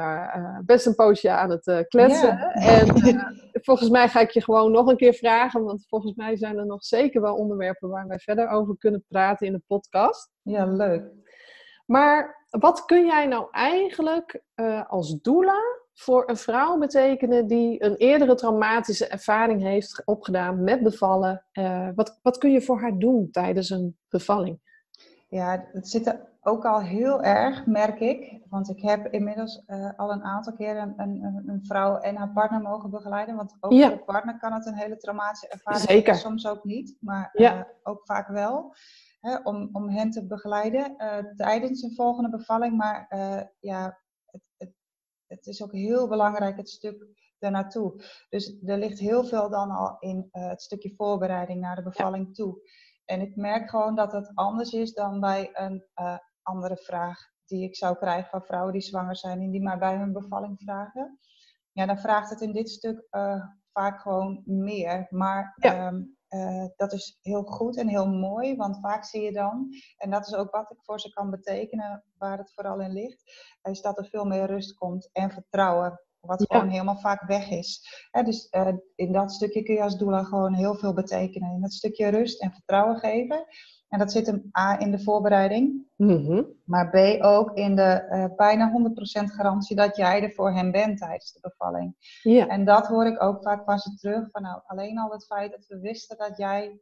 [0.64, 2.38] best een poosje aan het kletsen.
[2.52, 2.86] En
[3.52, 6.66] volgens mij ga ik je gewoon nog een keer vragen, want volgens mij zijn er
[6.66, 10.30] nog zeker wel onderwerpen waar wij verder over kunnen praten in de podcast.
[10.42, 11.02] Ja, leuk.
[11.90, 15.60] Maar wat kun jij nou eigenlijk uh, als doula
[15.94, 21.44] voor een vrouw betekenen die een eerdere traumatische ervaring heeft opgedaan met bevallen?
[21.52, 24.60] Uh, wat, wat kun je voor haar doen tijdens een bevalling?
[25.28, 28.40] Ja, het zit er ook al heel erg, merk ik.
[28.48, 32.32] Want ik heb inmiddels uh, al een aantal keer een, een, een, vrouw en haar
[32.32, 33.36] partner mogen begeleiden.
[33.36, 35.96] Want ook voor de partner kan het een hele traumatische ervaring zijn.
[35.96, 36.14] Zeker.
[36.14, 37.66] Soms ook niet, maar ja.
[37.82, 38.74] ook vaak wel
[39.42, 42.76] om, om hen te begeleiden uh, tijdens een volgende bevalling.
[42.76, 44.72] Maar uh, ja, het, het,
[45.26, 47.06] het, is ook heel belangrijk het stuk
[47.38, 48.04] daarnaartoe.
[48.28, 52.34] Dus er ligt heel veel dan al in uh, het stukje voorbereiding naar de bevalling
[52.34, 52.70] toe.
[53.04, 55.84] En ik merk gewoon dat het anders is dan bij een
[56.42, 59.96] andere vraag die ik zou krijgen van vrouwen die zwanger zijn en die maar bij
[59.96, 61.18] hun bevalling vragen.
[61.72, 63.06] Ja, dan vraagt het in dit stuk
[63.72, 65.06] vaak gewoon meer.
[65.10, 65.86] Maar ja.
[65.86, 70.10] um, uh, dat is heel goed en heel mooi, want vaak zie je dan, en
[70.10, 73.22] dat is ook wat ik voor ze kan betekenen, waar het vooral in ligt,
[73.62, 76.00] is dat er veel meer rust komt en vertrouwen.
[76.20, 77.82] Wat gewoon helemaal vaak weg is.
[78.24, 81.52] dus uh, in dat stukje kun je als doula gewoon heel veel betekenen.
[81.54, 83.44] In dat stukje rust en vertrouwen geven.
[83.88, 88.36] En dat zit hem A in de voorbereiding, mm maar B ook in de uh,
[88.36, 88.72] bijna
[89.22, 91.94] 100% garantie dat jij er voor hem bent tijdens de bevalling.
[92.22, 92.46] Ja.
[92.46, 94.30] En dat hoor ik ook vaak van ze terug.
[94.30, 96.80] Van nou, alleen al het feit dat we wisten dat jij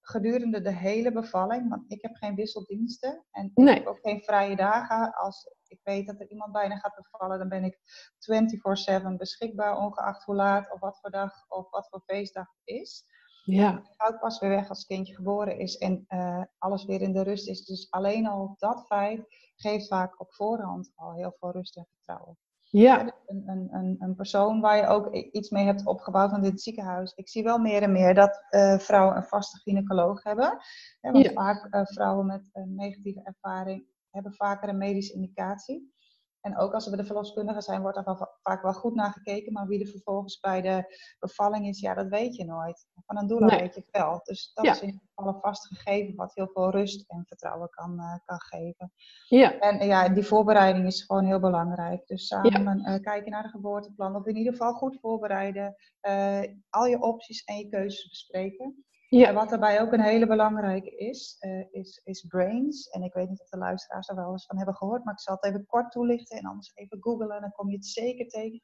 [0.00, 3.74] gedurende de hele bevalling, want ik heb geen wisseldiensten en ik Nee.
[3.74, 5.14] heb ook geen vrije dagen.
[5.14, 7.78] Als ik weet dat er iemand bijna gaat bevallen, dan ben ik
[8.18, 13.04] 24/7 beschikbaar, ongeacht hoe laat of wat voor dag of wat voor feestdag het is.
[13.44, 13.82] Ja.
[14.08, 17.22] Ik pas weer weg als het kindje geboren is en eh, alles weer in de
[17.22, 17.64] rust is.
[17.64, 19.24] Dus alleen al dat feit
[19.56, 22.38] geeft vaak op voorhand al heel veel rust en vertrouwen.
[22.62, 23.00] Ja.
[23.26, 27.12] Een, een, een, een persoon waar je ook iets mee hebt opgebouwd van dit ziekenhuis.
[27.14, 30.58] Ik zie wel meer en meer dat eh, vrouwen een vaste gynaecoloog hebben.
[31.00, 31.32] Hè, want Ja.
[31.32, 35.92] vaak uh, vrouwen met een negatieve ervaring hebben vaker een medische indicatie.
[36.40, 39.52] En ook als bij de verloskundige zijn, wordt er wel vaak wel goed naar gekeken.
[39.52, 42.86] Maar wie er vervolgens bij de bevalling is, ja, dat weet je nooit.
[43.06, 43.58] Van een doula Nee.
[43.60, 44.20] weet je wel.
[44.22, 44.72] Dus dat Ja.
[44.72, 48.14] is in ieder geval een vast gegeven wat heel veel rust en vertrouwen kan, uh,
[48.24, 48.92] kan geven.
[49.28, 49.58] Ja.
[49.58, 52.06] En ja, die voorbereiding is gewoon heel belangrijk.
[52.06, 52.94] Dus samen ja.
[52.94, 54.16] uh, kijken naar de geboorteplan.
[54.16, 55.74] Of in ieder geval goed voorbereiden.
[56.08, 58.84] Uh, al je opties en je keuzes bespreken.
[59.10, 59.28] Ja.
[59.28, 62.88] En wat daarbij ook een hele belangrijke is, uh, is, is brains.
[62.88, 65.20] En ik weet niet of de luisteraars er wel eens van hebben gehoord, maar ik
[65.20, 68.62] zal het even kort toelichten en anders even googlen, dan kom je het zeker tegen.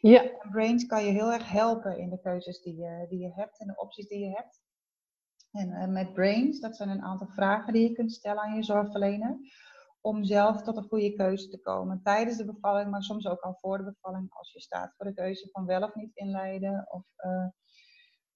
[0.00, 0.22] Ja.
[0.22, 3.60] En brains kan je heel erg helpen in de keuzes die je, die je hebt
[3.60, 4.62] en de opties die je hebt.
[5.50, 8.62] En uh, met brains, dat zijn een aantal vragen die je kunt stellen aan je
[8.62, 9.38] zorgverlener.
[10.00, 13.58] Om zelf tot een goede keuze te komen tijdens de bevalling, maar soms ook al
[13.60, 14.26] voor de bevalling.
[14.30, 16.86] Als je staat voor de keuze van wel of niet inleiden.
[16.90, 17.46] Of uh,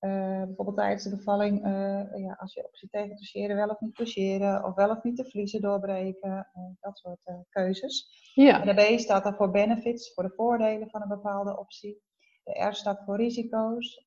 [0.01, 3.95] uh, bijvoorbeeld tijdens de bevalling, uh, ja, als je optie tegen toucheren, wel of niet
[3.95, 8.09] toucheren, of wel of niet de vliezen doorbreken, uh, dat soort keuzes.
[8.35, 8.61] Ja.
[8.65, 12.03] En de B staat dan voor benefits, voor de voordelen van een bepaalde optie.
[12.43, 14.07] De R staat voor risico's.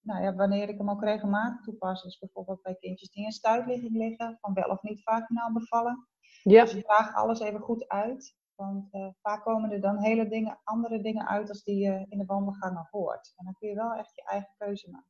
[0.00, 3.96] nou ja, wanneer ik hem ook regelmatig toepas, is bijvoorbeeld bij kindjes die in stuitligging
[3.96, 6.08] liggen, van wel of niet vaginaal bevallen.
[6.42, 6.64] Ja.
[6.64, 8.38] Dus vraag alles even goed uit.
[8.54, 12.18] Want uh, vaak komen er dan hele dingen, andere dingen uit als die je in
[12.18, 13.32] de wandelgangen hoort.
[13.36, 15.09] En dan kun je wel echt je eigen keuze maken.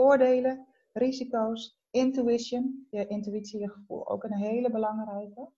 [0.00, 5.50] Voordelen, risico's, intuition, je intuïtie, je gevoel, ook een hele belangrijke.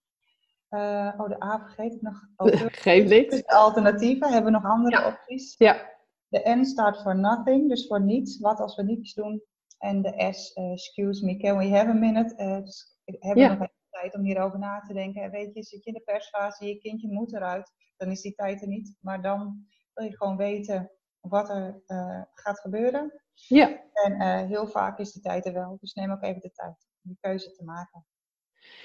[0.70, 2.28] Uh, oh, de A vergeet ik nog.
[2.86, 3.46] Geef niks.
[3.46, 5.06] Alternatieven, hebben we nog andere ja.
[5.06, 5.54] opties?
[5.58, 5.90] Ja.
[6.28, 8.38] De N staat voor nothing, dus voor niets.
[8.38, 9.42] Wat als we niets doen?
[9.78, 12.34] En de S, uh, excuse me, can we have a minute?
[12.42, 13.48] Uh, dus hebben we Ja.
[13.48, 15.30] nog even tijd om hierover na te denken.
[15.30, 18.62] Weet je, zit je in de persfase, je kindje moet eruit, dan is die tijd
[18.62, 18.96] er niet.
[19.00, 20.90] Maar dan wil je gewoon weten
[21.20, 23.21] wat er uh, gaat gebeuren.
[23.34, 23.80] Ja.
[23.92, 25.76] En uh, heel vaak is die tijd er wel.
[25.80, 28.04] Dus neem ook even de tijd om die keuze te maken.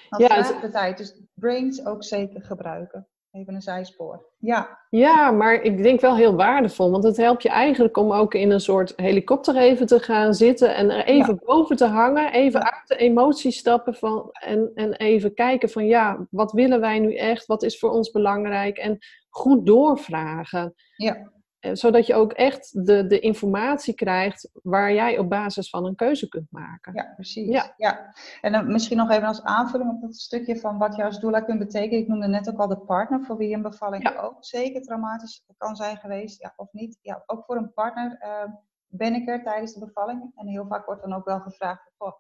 [0.10, 0.98] Dat Ja, het- de tijd.
[0.98, 3.08] Dus brains ook zeker gebruiken.
[3.32, 4.26] Even een zijspoor.
[4.38, 8.34] Ja, Ja, maar ik denk wel heel waardevol, want het helpt je eigenlijk om ook
[8.34, 12.60] in een soort helikopter even te gaan zitten en er even boven te hangen, even
[12.60, 12.72] Ja.
[12.72, 17.16] uit de emotie stappen van, en, en even kijken van ja, wat willen wij nu
[17.16, 18.98] echt, wat is voor ons belangrijk en
[19.30, 20.74] goed doorvragen.
[20.96, 21.26] ja, Eh,
[21.60, 26.28] Zodat je ook echt de, de informatie krijgt waar jij op basis van een keuze
[26.28, 26.94] kunt maken.
[26.94, 27.48] ja precies.
[27.52, 27.74] Ja.
[27.78, 28.14] Ja.
[28.42, 31.40] En dan misschien nog even als aanvulling op dat stukje van wat je als doula
[31.42, 32.00] kunt betekenen.
[32.00, 34.20] Ik noemde net ook al de partner, voor wie een bevalling Ja.
[34.22, 36.42] ook zeker traumatisch kan zijn geweest.
[36.42, 36.98] Ja, of niet.
[37.02, 38.44] Ja, ook voor een partner eh,
[38.88, 40.32] ben ik er tijdens de bevalling.
[40.36, 42.14] En heel vaak wordt dan ook wel gevraagd, goh,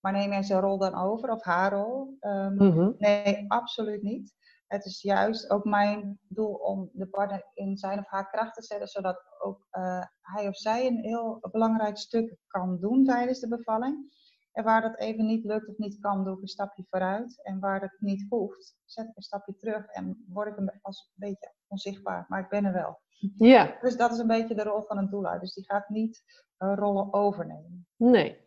[0.00, 2.16] maar neem jij zijn rol dan over of haar rol?
[2.20, 2.90] Ehm, Mhm.
[2.98, 4.34] Nee, absoluut niet.
[4.66, 8.62] Het is juist ook mijn doel om de partner in zijn of haar kracht te
[8.62, 13.48] zetten, zodat ook eh, hij of zij een heel belangrijk stuk kan doen tijdens de
[13.48, 14.22] bevalling.
[14.52, 17.42] En waar dat even niet lukt of niet kan, doe ik een stapje vooruit.
[17.42, 21.10] En waar dat niet hoeft, zet ik een stapje terug en word ik een, als
[21.14, 22.24] een beetje onzichtbaar.
[22.28, 23.00] Maar ik ben er wel.
[23.36, 25.38] Ja, Dus dat is een beetje de rol van een doula.
[25.38, 26.22] Dus die gaat niet
[26.56, 27.86] eh, rollen overnemen.
[27.96, 28.42] nee.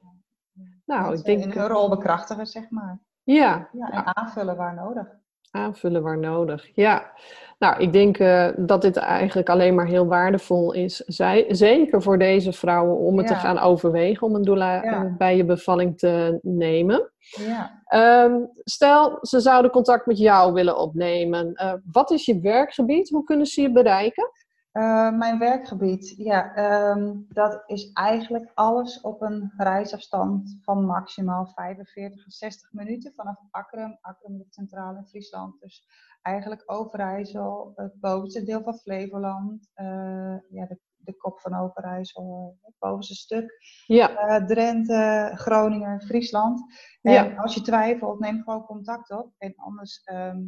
[0.86, 3.00] Nou, ik denk, een rol bekrachtigen, zeg maar.
[3.24, 5.08] ja, Ja, en aanvullen waar nodig.
[5.52, 6.70] Aanvullen waar nodig.
[6.74, 7.12] Ja,
[7.60, 10.96] nou, ik denk eh, dat dit eigenlijk alleen maar heel waardevol is.
[10.96, 15.04] Zij, zeker voor deze vrouwen om het te gaan overwegen om een doula Ja.
[15.06, 17.12] eh, bij je bevalling te nemen.
[17.20, 17.82] Ja.
[17.86, 21.54] Ehm, stel, ze zouden contact met jou willen opnemen.
[21.54, 23.10] Eh, wat is je werkgebied?
[23.10, 24.32] Hoe kunnen ze je bereiken?
[24.78, 32.26] Eh, mijn werkgebied, ja, ehm, dat is eigenlijk alles op een reisafstand van maximaal 45
[32.26, 33.98] à 60 minuten vanaf Akrum.
[34.02, 35.88] Akrum ligt centraal in Friesland, dus
[36.22, 42.76] eigenlijk Overijssel, het bovenste deel van Flevoland, eh, ja, de, de kop van Overijssel, het
[42.80, 43.52] bovenste stuk,
[43.86, 46.62] Ja, eh, Drenthe, Groningen, Friesland.
[47.02, 47.36] En Ja.
[47.36, 50.02] als je twijfelt, neem gewoon contact op en anders...
[50.04, 50.40] ehm,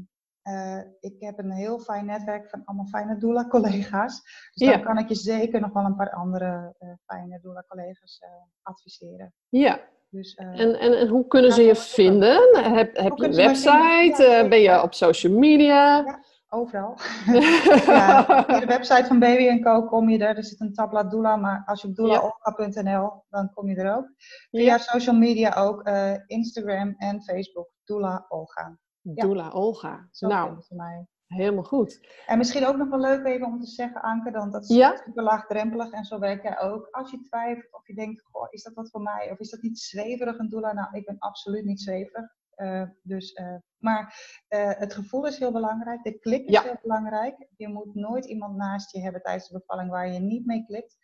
[0.50, 4.22] eh, ik heb een heel fijn netwerk van allemaal fijne doula-collega's.
[4.54, 8.22] Dus dan kan ik je zeker nog wel een paar andere uh, fijne doula-collega's
[8.62, 9.34] adviseren.
[9.50, 9.80] Ja.
[10.10, 12.64] Dus, en, en, en, hoe kunnen ze je vinden?
[12.74, 14.46] Heb, heb je een website?
[14.50, 15.98] ben je op social media?
[15.98, 16.98] Ja, overal.
[17.86, 20.38] ja, via de website van Baby Co kom je er.
[20.38, 24.12] Er zit een tabblad doula, maar als je op doulaolga.nl, dan kom je er ook.
[24.52, 25.90] Via social media ook,
[26.28, 28.78] Instagram en Facebook, doula Olga.
[29.02, 30.10] Doula Olga.
[30.20, 31.08] nou, mij.
[31.28, 32.08] helemaal goed.
[32.26, 34.96] En misschien ook nog wel leuk even om te zeggen, Anke, dan dat is ja?
[35.06, 36.88] super laagdrempelig en zo werk jij ook.
[36.92, 39.32] Als je twijfelt of je denkt, goh, is dat wat voor mij?
[39.32, 40.74] Of is dat niet zweverig een doula?
[40.74, 42.38] Nou, ik ben absoluut niet zweverig.
[42.56, 44.16] Uh, dus, uh, maar
[44.50, 47.48] uh, het gevoel is heel belangrijk, de klik is heel belangrijk.
[47.58, 50.98] Je moet nooit iemand naast je hebben tijdens de bevalling waar je niet mee klikt.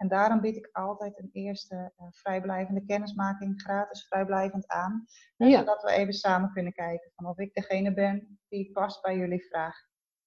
[0.00, 5.06] En daarom bied ik altijd een eerste uh, vrijblijvende kennismaking gratis vrijblijvend aan.
[5.36, 5.58] Ja.
[5.58, 9.46] Zodat we even samen kunnen kijken van of ik degene ben die past bij jullie
[9.46, 9.76] vraag.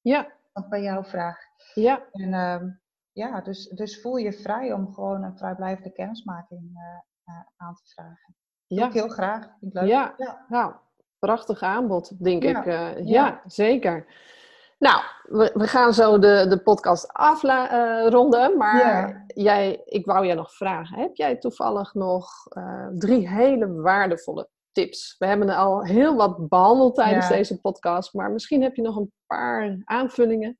[0.02, 0.32] Ja.
[0.54, 1.38] Of bij jouw vraag.
[1.74, 2.08] Ja.
[2.12, 2.72] En uh,
[3.12, 8.36] ja, dus, dus voel je vrij om gewoon een vrijblijvende kennismaking uh, aan te vragen.
[8.68, 8.92] Ja.
[8.92, 9.44] heel graag.
[9.60, 9.90] Vind ik leuk.
[9.90, 10.14] Ja.
[10.18, 10.46] ja.
[10.48, 10.74] nou,
[11.20, 12.66] prachtig aanbod, denk ik.
[13.06, 14.06] ja, zeker.
[14.78, 15.04] Nou,
[15.34, 18.52] we, we, gaan zo de, de podcast afronden.
[18.52, 21.00] Uh, maar jij, ik wou jij nog vragen.
[21.00, 22.28] Heb jij toevallig nog
[22.58, 25.16] uh, drie hele waardevolle tips?
[25.18, 28.14] We hebben al heel wat behandeld tijdens deze podcast.
[28.14, 30.58] Maar misschien heb je nog een paar aanvullingen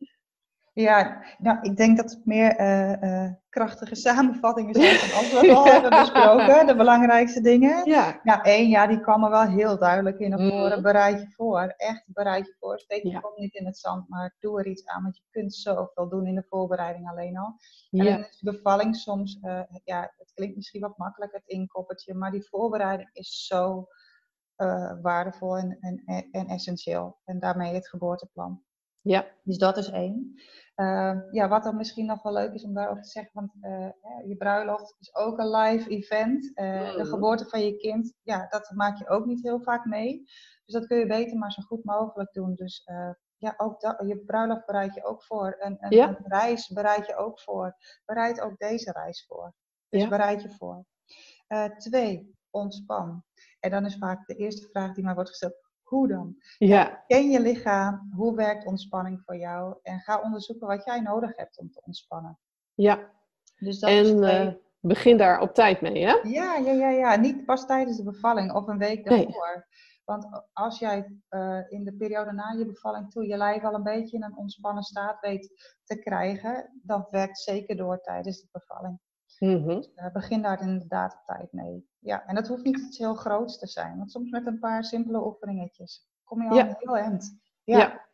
[0.74, 5.54] ja, nou, ik denk dat het meer uh, krachtige samenvattingen zijn van alles wat we
[5.54, 6.68] al hebben besproken.
[6.68, 7.86] De belangrijkste dingen.
[7.90, 8.20] Ja.
[8.24, 10.78] Nou, één, ja, die kwam er wel heel duidelijk in naar voren.
[10.78, 10.84] Mm.
[10.84, 11.74] Bereid je voor.
[11.78, 12.80] Echt bereid je voor.
[12.80, 13.20] Steek je ja.
[13.20, 15.04] kop niet in het zand, maar doe er iets aan.
[15.04, 17.56] Want je kunt zoveel doen in de voorbereiding alleen al.
[17.92, 18.18] En ja.
[18.18, 22.14] is de bevalling soms, uh, ja, het klinkt misschien wat makkelijk, het inkoppertje.
[22.14, 23.88] Maar die voorbereiding is zo
[25.02, 27.18] waardevol en, en, en essentieel.
[27.26, 28.64] En daarmee het geboorteplan.
[29.04, 29.28] Ja.
[29.44, 30.42] Dus dat is één.
[30.76, 33.90] Uh, ja, wat dan misschien nog wel leuk is om daarover te zeggen, want uh,
[34.28, 36.44] je bruiloft is ook een live event.
[36.44, 40.24] Uh, De geboorte van je kind, ja, dat maak je ook niet heel vaak mee.
[40.66, 42.56] Dus dat kun je beter maar zo goed mogelijk doen.
[42.56, 45.56] Dus eh, ja, ook dat, je bruiloft bereid je ook voor.
[45.60, 47.76] Een, een, een, reis bereid je ook voor.
[48.06, 49.54] Bereid ook deze reis voor.
[49.90, 50.10] Dus ja.
[50.10, 50.86] bereid je voor.
[51.78, 53.24] twee, ontspan.
[53.60, 55.63] En dan is vaak de eerste vraag die mij wordt gesteld
[55.94, 56.36] hoe dan?
[56.58, 57.04] Ja.
[57.08, 61.58] Ken je lichaam, hoe werkt ontspanning voor jou en ga onderzoeken wat jij nodig hebt
[61.58, 62.40] om te ontspannen.
[62.74, 63.12] Ja.
[63.60, 66.14] Dus dat en uh, begin daar op tijd mee, hè?
[66.24, 67.16] Ja, ja, ja, ja.
[67.16, 69.68] Niet pas tijdens de bevalling of een week daarvoor.
[70.06, 73.84] Want als jij uh, in de periode na je bevalling toe je lijf al een
[73.84, 79.00] beetje in een ontspannen staat weet te krijgen, dan werkt zeker door tijdens de bevalling.
[79.40, 79.84] Mm -hmm.
[80.14, 81.88] begin daar inderdaad op tijd mee.
[82.00, 83.98] Ja, en dat hoeft niet iets heel groots te zijn.
[83.98, 86.76] Want soms met een paar simpele oefeningetjes kom je al ja.
[86.80, 87.40] heel eind.
[87.64, 87.78] Ja.
[87.78, 88.06] ja.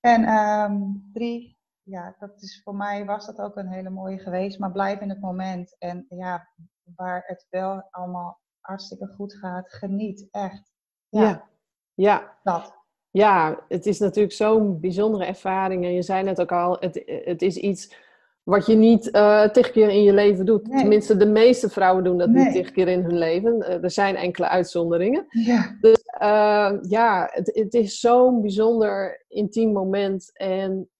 [0.00, 4.58] En um, drie, ja, dat is voor mij was dat ook een hele mooie geweest.
[4.58, 5.76] Maar blijf in het moment.
[5.78, 6.48] En ja,
[6.96, 10.72] waar het wel allemaal hartstikke goed gaat, geniet echt.
[11.08, 11.20] Ja.
[11.20, 11.48] Ja.
[11.94, 12.38] ja.
[12.42, 12.84] Dat.
[13.10, 15.84] Ja, het is natuurlijk zo'n bijzondere ervaring.
[15.84, 17.94] En je zei net ook al, het, het is iets
[18.48, 20.64] wat je niet uh, tig keer in je leven doet.
[20.64, 23.56] Tenminste, de meeste vrouwen doen dat niet tig keer in hun leven.
[23.56, 25.26] Uh, er zijn enkele uitzonderingen.
[25.28, 25.76] Ja.
[25.80, 30.30] Dus uh, ja, het, het is zo'n bijzonder intiem moment.
[30.32, 30.90] En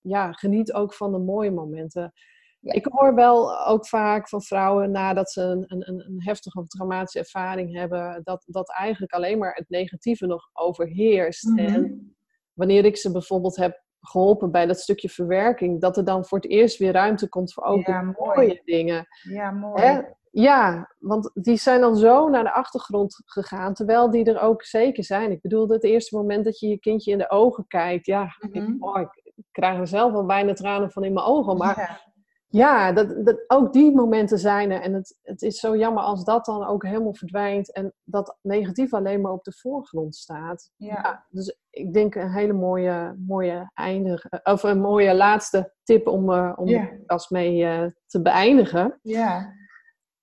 [0.00, 2.12] ja, geniet ook van de mooie momenten.
[2.60, 2.72] Ja.
[2.72, 7.18] Ik hoor wel ook vaak van vrouwen nadat ze een, een, een heftige of traumatische
[7.18, 11.44] ervaring hebben, dat, dat eigenlijk alleen maar het negatieve nog overheerst.
[11.44, 11.66] Mm -hmm.
[11.66, 12.16] En
[12.52, 16.50] wanneer ik ze bijvoorbeeld heb geholpen bij dat stukje verwerking, dat er dan voor het
[16.50, 19.06] eerst weer ruimte komt voor ook ja, mooie dingen.
[19.22, 19.82] Ja, mooi.
[19.82, 20.00] Hè?
[20.30, 25.04] Ja, want die zijn dan zo naar de achtergrond gegaan, terwijl die er ook zeker
[25.04, 25.30] zijn.
[25.30, 28.52] Ik bedoel, het eerste moment dat je je kindje in de ogen kijkt, ja, mm
[28.52, 28.74] -hmm.
[28.74, 32.12] ik, oh, ik, krijg er zelf al bijna tranen van in mijn ogen, maar ja
[32.54, 34.80] ja, dat, dat, ook die momenten zijn er.
[34.80, 38.92] En het, het is zo jammer als dat dan ook helemaal verdwijnt en dat negatief
[38.92, 40.70] alleen maar op de voorgrond staat.
[40.76, 41.26] Ja.
[41.30, 46.52] dus ik denk een hele mooie, mooie eindig, of een mooie laatste tip om, uh,
[46.56, 48.98] om als mee uh, te beëindigen.
[49.02, 49.52] Ja.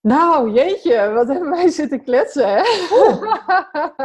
[0.01, 2.63] Nou, jeetje, wat hebben wij zitten kletsen, hè?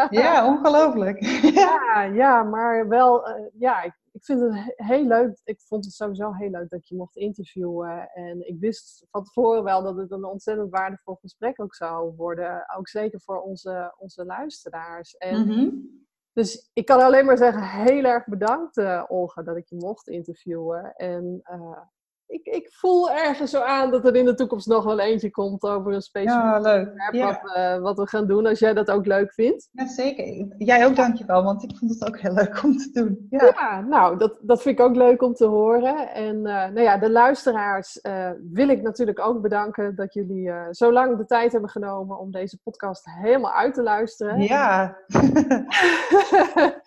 [0.21, 1.25] ja, ongelooflijk.
[1.55, 5.41] ja, ja, maar wel, uh, ja, ik, ik vind het heel leuk.
[5.45, 8.11] Ik vond het sowieso heel leuk dat je mocht interviewen.
[8.13, 12.65] En ik wist van tevoren wel dat het een ontzettend waardevol gesprek ook zou worden.
[12.77, 15.17] Ook zeker voor onze, onze luisteraars.
[15.17, 16.06] En mm -hmm.
[16.37, 20.09] Dus ik kan alleen maar zeggen, heel erg bedankt uh, Olga dat ik je mocht
[20.09, 20.95] interviewen.
[20.95, 21.79] En uh,
[22.27, 25.63] ik, ik voel ergens zo aan dat er in de toekomst nog wel eentje komt
[25.63, 26.89] over een specifiek Ja, leuk.
[26.89, 28.47] onderwerp wat, eh, wat we gaan doen.
[28.47, 29.69] Als jij dat ook leuk vindt.
[29.73, 30.47] Ja, zeker.
[30.59, 33.27] Jij ook dankjewel, want ik vond het ook heel leuk om te doen.
[33.31, 36.09] Ja, Ja, nou, dat, dat vind ik ook leuk om te horen.
[36.15, 40.93] En eh, nou ja, de luisteraars eh, wil ik natuurlijk ook bedanken dat jullie zo
[40.93, 44.41] lang de tijd hebben genomen om deze podcast helemaal uit te luisteren.
[44.41, 44.97] ja.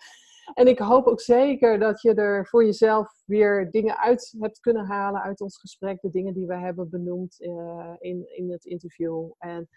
[0.54, 4.86] en ik hoop ook zeker dat je er voor jezelf weer dingen uit hebt kunnen
[4.86, 6.00] halen uit ons gesprek.
[6.00, 9.30] De dingen die we hebben benoemd eh, in, in het interview.
[9.38, 9.68] En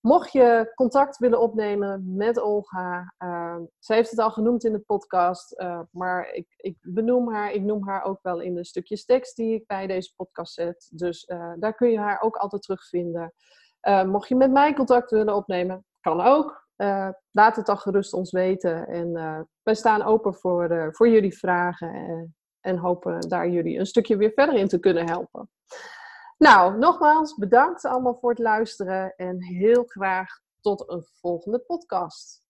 [0.00, 4.78] mocht je contact willen opnemen met Olga, uh, ze heeft het al genoemd in de
[4.78, 9.04] podcast, uh, maar ik, ik benoem haar, ik noem haar ook wel in de stukjes
[9.04, 10.88] tekst die ik bij deze podcast zet.
[10.92, 13.32] Dus uh, daar kun je haar ook altijd terugvinden.
[14.06, 16.65] Mocht je met mij contact willen opnemen, kan ook.
[16.76, 18.86] Uh, laat het dan gerust ons weten.
[18.88, 21.94] En uh, wij staan open voor, uh, voor jullie vragen.
[21.94, 25.50] En, en hopen daar jullie een stukje weer verder in te kunnen helpen.
[26.38, 29.14] Nou, nogmaals bedankt allemaal voor het luisteren.
[29.16, 32.45] En heel graag tot een volgende podcast.